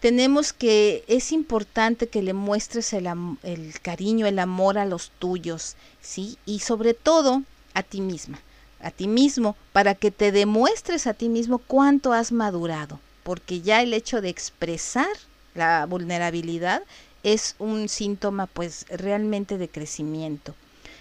tenemos 0.00 0.52
que 0.52 1.04
es 1.08 1.32
importante 1.32 2.08
que 2.08 2.22
le 2.22 2.34
muestres 2.34 2.92
el, 2.92 3.08
el 3.42 3.80
cariño, 3.80 4.26
el 4.26 4.38
amor 4.38 4.76
a 4.76 4.84
los 4.84 5.10
tuyos, 5.18 5.76
¿sí? 6.02 6.36
Y 6.44 6.60
sobre 6.60 6.92
todo 6.92 7.42
a 7.72 7.82
ti 7.82 8.00
misma 8.00 8.38
a 8.84 8.90
ti 8.90 9.08
mismo 9.08 9.56
para 9.72 9.94
que 9.94 10.10
te 10.10 10.30
demuestres 10.30 11.06
a 11.06 11.14
ti 11.14 11.28
mismo 11.28 11.58
cuánto 11.58 12.12
has 12.12 12.30
madurado, 12.30 13.00
porque 13.22 13.60
ya 13.60 13.82
el 13.82 13.94
hecho 13.94 14.20
de 14.20 14.28
expresar 14.28 15.08
la 15.54 15.86
vulnerabilidad 15.86 16.82
es 17.22 17.56
un 17.58 17.88
síntoma 17.88 18.46
pues 18.46 18.86
realmente 18.90 19.58
de 19.58 19.68
crecimiento. 19.68 20.54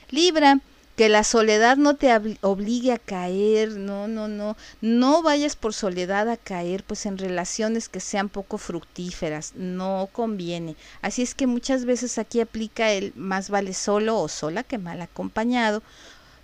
Libra, 0.09 0.59
que 0.95 1.09
la 1.09 1.23
soledad 1.23 1.77
no 1.77 1.95
te 1.95 2.13
obligue 2.41 2.91
a 2.91 2.99
caer, 2.99 3.71
no, 3.71 4.07
no, 4.07 4.27
no, 4.27 4.55
no 4.81 5.23
vayas 5.23 5.55
por 5.55 5.73
soledad 5.73 6.29
a 6.29 6.37
caer 6.37 6.83
pues 6.83 7.05
en 7.07 7.17
relaciones 7.17 7.89
que 7.89 7.99
sean 7.99 8.29
poco 8.29 8.59
fructíferas, 8.59 9.53
no 9.55 10.07
conviene. 10.11 10.75
Así 11.01 11.23
es 11.23 11.33
que 11.33 11.47
muchas 11.47 11.85
veces 11.85 12.19
aquí 12.19 12.41
aplica 12.41 12.91
el 12.91 13.11
más 13.15 13.49
vale 13.49 13.73
solo 13.73 14.19
o 14.19 14.27
sola 14.27 14.63
que 14.63 14.77
mal 14.77 15.01
acompañado, 15.01 15.81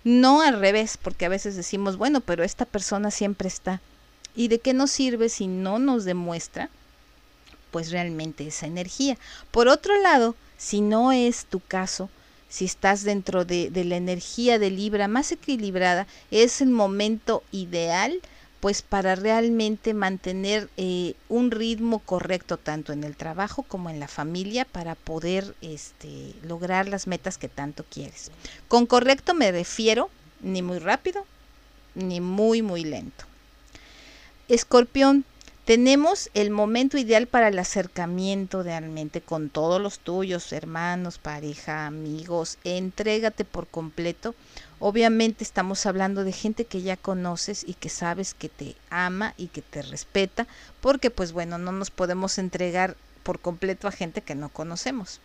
no 0.04 0.42
al 0.42 0.58
revés, 0.58 0.96
porque 0.96 1.26
a 1.26 1.30
veces 1.30 1.56
decimos, 1.56 1.96
bueno, 1.96 2.20
pero 2.20 2.44
esta 2.44 2.64
persona 2.64 3.10
siempre 3.10 3.48
está. 3.48 3.80
¿Y 4.34 4.48
de 4.48 4.58
qué 4.58 4.72
nos 4.72 4.90
sirve 4.90 5.28
si 5.28 5.46
no 5.46 5.78
nos 5.78 6.04
demuestra, 6.04 6.70
pues 7.70 7.90
realmente 7.90 8.46
esa 8.46 8.66
energía? 8.66 9.18
Por 9.50 9.68
otro 9.68 10.00
lado, 10.00 10.34
si 10.56 10.80
no 10.80 11.12
es 11.12 11.46
tu 11.46 11.60
caso, 11.60 12.08
si 12.48 12.64
estás 12.64 13.02
dentro 13.04 13.44
de, 13.44 13.70
de 13.70 13.84
la 13.84 13.96
energía 13.96 14.58
de 14.58 14.70
Libra 14.70 15.08
más 15.08 15.32
equilibrada, 15.32 16.06
es 16.30 16.60
el 16.60 16.70
momento 16.70 17.42
ideal 17.52 18.20
pues 18.60 18.82
para 18.82 19.14
realmente 19.14 19.94
mantener 19.94 20.68
eh, 20.76 21.14
un 21.28 21.50
ritmo 21.50 21.98
correcto 22.00 22.58
tanto 22.58 22.92
en 22.92 23.04
el 23.04 23.16
trabajo 23.16 23.62
como 23.62 23.88
en 23.88 23.98
la 23.98 24.08
familia 24.08 24.66
para 24.66 24.94
poder 24.94 25.54
este, 25.62 26.34
lograr 26.42 26.86
las 26.86 27.06
metas 27.06 27.38
que 27.38 27.48
tanto 27.48 27.84
quieres. 27.90 28.30
Con 28.68 28.86
correcto 28.86 29.34
me 29.34 29.50
refiero 29.50 30.10
ni 30.42 30.62
muy 30.62 30.78
rápido 30.78 31.24
ni 31.94 32.20
muy 32.20 32.62
muy 32.62 32.84
lento. 32.84 33.24
Escorpión, 34.48 35.24
tenemos 35.64 36.30
el 36.34 36.50
momento 36.50 36.98
ideal 36.98 37.26
para 37.28 37.48
el 37.48 37.58
acercamiento 37.58 38.62
realmente 38.62 39.20
con 39.20 39.48
todos 39.50 39.80
los 39.80 40.00
tuyos, 40.00 40.52
hermanos, 40.52 41.18
pareja, 41.18 41.86
amigos. 41.86 42.58
Entrégate 42.64 43.44
por 43.44 43.68
completo 43.68 44.34
Obviamente 44.80 45.44
estamos 45.44 45.84
hablando 45.84 46.24
de 46.24 46.32
gente 46.32 46.64
que 46.64 46.80
ya 46.80 46.96
conoces 46.96 47.64
y 47.68 47.74
que 47.74 47.90
sabes 47.90 48.32
que 48.32 48.48
te 48.48 48.76
ama 48.88 49.34
y 49.36 49.48
que 49.48 49.60
te 49.60 49.82
respeta, 49.82 50.46
porque 50.80 51.10
pues 51.10 51.32
bueno, 51.32 51.58
no 51.58 51.70
nos 51.70 51.90
podemos 51.90 52.38
entregar 52.38 52.96
por 53.22 53.40
completo 53.40 53.86
a 53.86 53.92
gente 53.92 54.22
que 54.22 54.34
no 54.34 54.48
conocemos. 54.48 55.20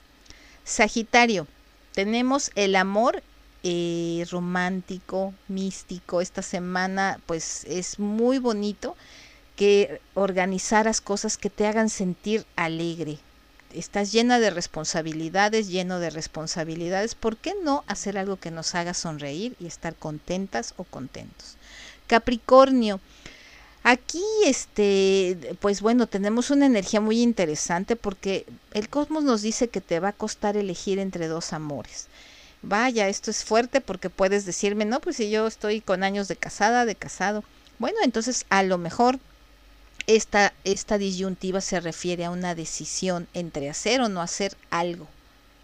Sagitario, 0.66 1.48
tenemos 1.94 2.52
el 2.56 2.76
amor 2.76 3.24
eh, 3.64 4.26
romántico, 4.30 5.34
místico. 5.48 6.20
Esta 6.20 6.42
semana 6.42 7.22
pues 7.26 7.64
es 7.64 7.98
muy 7.98 8.40
bonito 8.40 8.98
que 9.56 10.02
organizaras 10.16 11.00
cosas 11.00 11.38
que 11.38 11.50
te 11.50 11.66
hagan 11.66 11.90
sentir 11.90 12.46
alegre, 12.58 13.20
estás 13.80 14.12
llena 14.12 14.40
de 14.40 14.50
responsabilidades, 14.50 15.68
lleno 15.68 16.00
de 16.00 16.10
responsabilidades, 16.10 17.16
¿por 17.16 17.38
qué 17.38 17.54
no 17.64 17.84
hacer 17.88 18.18
algo 18.18 18.38
que 18.38 18.52
nos 18.52 18.76
haga 18.76 18.94
sonreír 18.94 19.56
y 19.60 19.68
estar 19.68 19.96
contentas 19.96 20.74
o 20.78 20.84
contentos? 20.84 21.58
Capricornio, 22.08 23.00
aquí 23.84 24.24
este, 24.46 25.56
pues 25.60 25.82
bueno, 25.82 26.08
tenemos 26.08 26.50
una 26.50 26.66
energía 26.66 27.02
muy 27.02 27.22
interesante 27.22 27.96
porque 27.96 28.46
el 28.74 28.90
cosmos 28.90 29.24
nos 29.24 29.42
dice 29.42 29.68
que 29.68 29.82
te 29.82 30.00
va 30.00 30.10
a 30.10 30.14
costar 30.14 30.58
elegir 30.58 31.00
entre 31.00 31.28
dos 31.28 31.54
amores. 31.54 32.08
Vaya, 32.62 33.08
esto 33.08 33.30
es 33.30 33.44
fuerte 33.44 33.82
porque 33.82 34.10
puedes 34.10 34.46
decirme, 34.46 34.86
no, 34.86 35.00
pues 35.00 35.18
si 35.18 35.30
yo 35.30 35.46
estoy 35.46 35.82
con 35.82 36.04
años 36.04 36.28
de 36.28 36.36
casada, 36.36 36.86
de 36.86 36.96
casado. 36.96 37.44
Bueno, 37.78 37.98
entonces 38.04 38.46
a 38.50 38.64
lo 38.64 38.78
mejor 38.80 39.20
esta, 40.08 40.54
esta 40.64 40.98
disyuntiva 40.98 41.62
se 41.62 41.80
refiere 41.80 42.26
a 42.26 42.32
una 42.32 42.56
decisión 42.56 43.28
entre 43.34 43.70
hacer 43.70 44.02
o 44.02 44.10
no 44.10 44.22
hacer 44.22 44.56
algo 44.70 45.08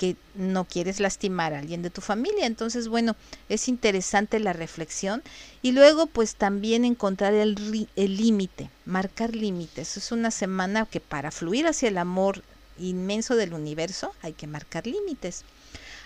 que 0.01 0.15
no 0.33 0.65
quieres 0.65 0.99
lastimar 0.99 1.53
a 1.53 1.59
alguien 1.59 1.83
de 1.83 1.91
tu 1.91 2.01
familia. 2.01 2.47
Entonces, 2.47 2.87
bueno, 2.87 3.15
es 3.49 3.67
interesante 3.67 4.39
la 4.39 4.51
reflexión 4.51 5.21
y 5.61 5.73
luego 5.73 6.07
pues 6.07 6.33
también 6.33 6.85
encontrar 6.85 7.35
el 7.35 7.53
límite, 7.95 8.71
marcar 8.85 9.35
límites. 9.35 9.97
Es 9.97 10.11
una 10.11 10.31
semana 10.31 10.87
que 10.87 11.01
para 11.01 11.29
fluir 11.29 11.67
hacia 11.67 11.89
el 11.89 11.99
amor 11.99 12.41
inmenso 12.79 13.35
del 13.35 13.53
universo 13.53 14.11
hay 14.23 14.33
que 14.33 14.47
marcar 14.47 14.87
límites. 14.87 15.43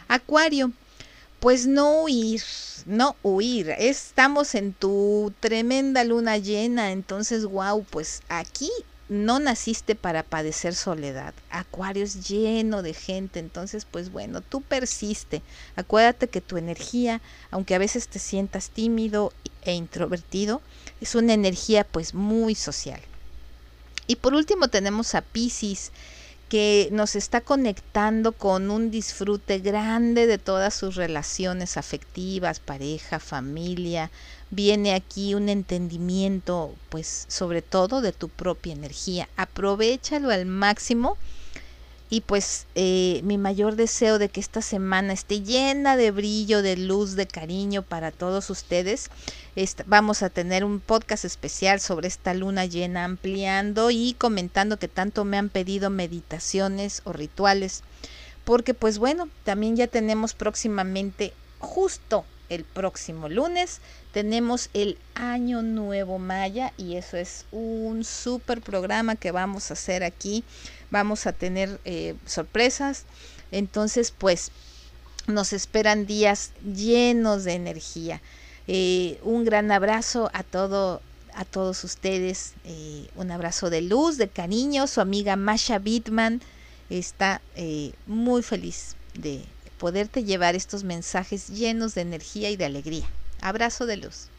Acuario, 0.09 0.73
pues 1.39 1.67
no 1.67 2.03
huir, 2.03 2.41
no 2.85 3.15
huir. 3.23 3.69
Estamos 3.77 4.55
en 4.55 4.73
tu 4.73 5.33
tremenda 5.39 6.03
luna 6.03 6.37
llena, 6.37 6.91
entonces, 6.91 7.45
wow, 7.45 7.83
pues 7.89 8.21
aquí 8.29 8.71
no 9.07 9.39
naciste 9.39 9.95
para 9.95 10.23
padecer 10.23 10.73
soledad. 10.73 11.33
Acuario 11.49 12.03
es 12.03 12.27
lleno 12.27 12.81
de 12.81 12.93
gente, 12.93 13.39
entonces 13.39 13.85
pues 13.85 14.11
bueno, 14.11 14.41
tú 14.41 14.61
persiste. 14.61 15.41
Acuérdate 15.75 16.27
que 16.27 16.41
tu 16.41 16.57
energía, 16.57 17.21
aunque 17.51 17.75
a 17.75 17.79
veces 17.79 18.07
te 18.07 18.19
sientas 18.19 18.69
tímido 18.69 19.31
e 19.61 19.73
introvertido, 19.73 20.61
es 21.01 21.13
una 21.15 21.33
energía 21.33 21.83
pues 21.83 22.13
muy 22.13 22.55
social. 22.55 23.01
Y 24.07 24.17
por 24.17 24.33
último 24.33 24.67
tenemos 24.67 25.15
a 25.15 25.21
Pisces 25.21 25.91
que 26.49 26.89
nos 26.91 27.15
está 27.15 27.41
conectando 27.41 28.31
con 28.31 28.69
un 28.69 28.91
disfrute 28.91 29.59
grande 29.59 30.27
de 30.27 30.37
todas 30.37 30.73
sus 30.73 30.95
relaciones 30.95 31.77
afectivas, 31.77 32.59
pareja, 32.59 33.19
familia. 33.19 34.11
Viene 34.51 34.93
aquí 34.93 35.33
un 35.33 35.49
entendimiento, 35.49 36.75
pues 36.89 37.25
sobre 37.27 37.61
todo 37.61 38.01
de 38.01 38.11
tu 38.11 38.29
propia 38.29 38.73
energía. 38.73 39.27
Aprovechalo 39.35 40.29
al 40.29 40.45
máximo 40.45 41.17
y 42.15 42.21
pues 42.21 42.65
eh, 42.75 43.19
mi 43.25 43.37
mayor 43.37 43.75
deseo 43.75 44.19
de 44.19 44.29
que 44.29 44.39
esta 44.39 44.61
semana 44.61 45.11
esté 45.11 45.41
llena 45.41 45.97
de 45.97 46.11
brillo, 46.11 46.61
de 46.61 46.77
luz, 46.77 47.17
de 47.17 47.27
cariño 47.27 47.81
para 47.81 48.11
todos 48.11 48.49
ustedes. 48.49 49.09
vamos 49.85 50.23
a 50.23 50.29
tener 50.29 50.63
un 50.63 50.79
podcast 50.79 51.25
especial 51.25 51.81
sobre 51.81 52.07
esta 52.07 52.33
luna 52.33 52.67
llena, 52.67 53.03
ampliando 53.03 53.91
y 53.91 54.15
comentando 54.17 54.79
que 54.79 54.87
tanto 54.87 55.25
me 55.25 55.37
han 55.37 55.49
pedido 55.49 55.89
meditaciones 55.89 57.01
o 57.03 57.11
rituales. 57.11 57.83
Porque 58.45 58.73
pues 58.73 58.97
bueno, 58.97 59.27
también 59.43 59.75
ya 59.75 59.87
tenemos 59.87 60.35
próximamente, 60.35 61.33
justo 61.59 62.23
el 62.47 62.63
próximo 62.63 63.27
lunes, 63.27 63.81
tenemos 64.13 64.69
el 64.73 64.97
Año 65.15 65.61
Nuevo 65.63 66.17
Maya 66.17 66.71
y 66.77 66.95
eso 66.95 67.17
es 67.17 67.45
un 67.51 68.05
súper 68.05 68.61
programa 68.61 69.17
que 69.17 69.31
vamos 69.31 69.69
a 69.69 69.73
hacer 69.73 70.05
aquí 70.05 70.45
vamos 70.95 71.27
a 71.27 71.33
tener 71.33 71.77
eh, 71.83 72.15
sorpresas. 72.25 73.03
Entonces, 73.51 74.13
pues, 74.17 74.49
nos 75.27 75.51
esperan 75.51 76.05
días 76.05 76.51
llenos 76.63 77.43
de 77.43 77.53
energía. 77.53 78.21
Eh, 78.67 79.19
un 79.23 79.43
gran 79.43 79.71
abrazo 79.71 80.29
a 80.33 80.43
todo 80.43 81.01
a 81.37 81.43
todos 81.43 81.83
ustedes, 81.83 82.53
eh, 82.63 83.09
un 83.17 83.29
abrazo 83.29 83.69
de 83.69 83.81
luz, 83.81 84.17
de 84.17 84.29
cariño. 84.29 84.87
Su 84.87 85.01
amiga 85.01 85.35
Masha 85.35 85.79
Bitman 85.79 86.41
está 86.89 87.41
muy 88.07 88.41
feliz 88.41 88.95
de 89.15 89.43
poderte 89.77 90.23
llevar 90.23 90.55
estos 90.55 90.85
mensajes 90.85 91.49
llenos 91.49 91.93
de 91.93 92.01
energía 92.03 92.49
y 92.51 92.55
de 92.55 92.63
alegría. 92.63 93.05
Abrazo 93.41 93.85
de 93.85 93.97
luz. 93.97 94.29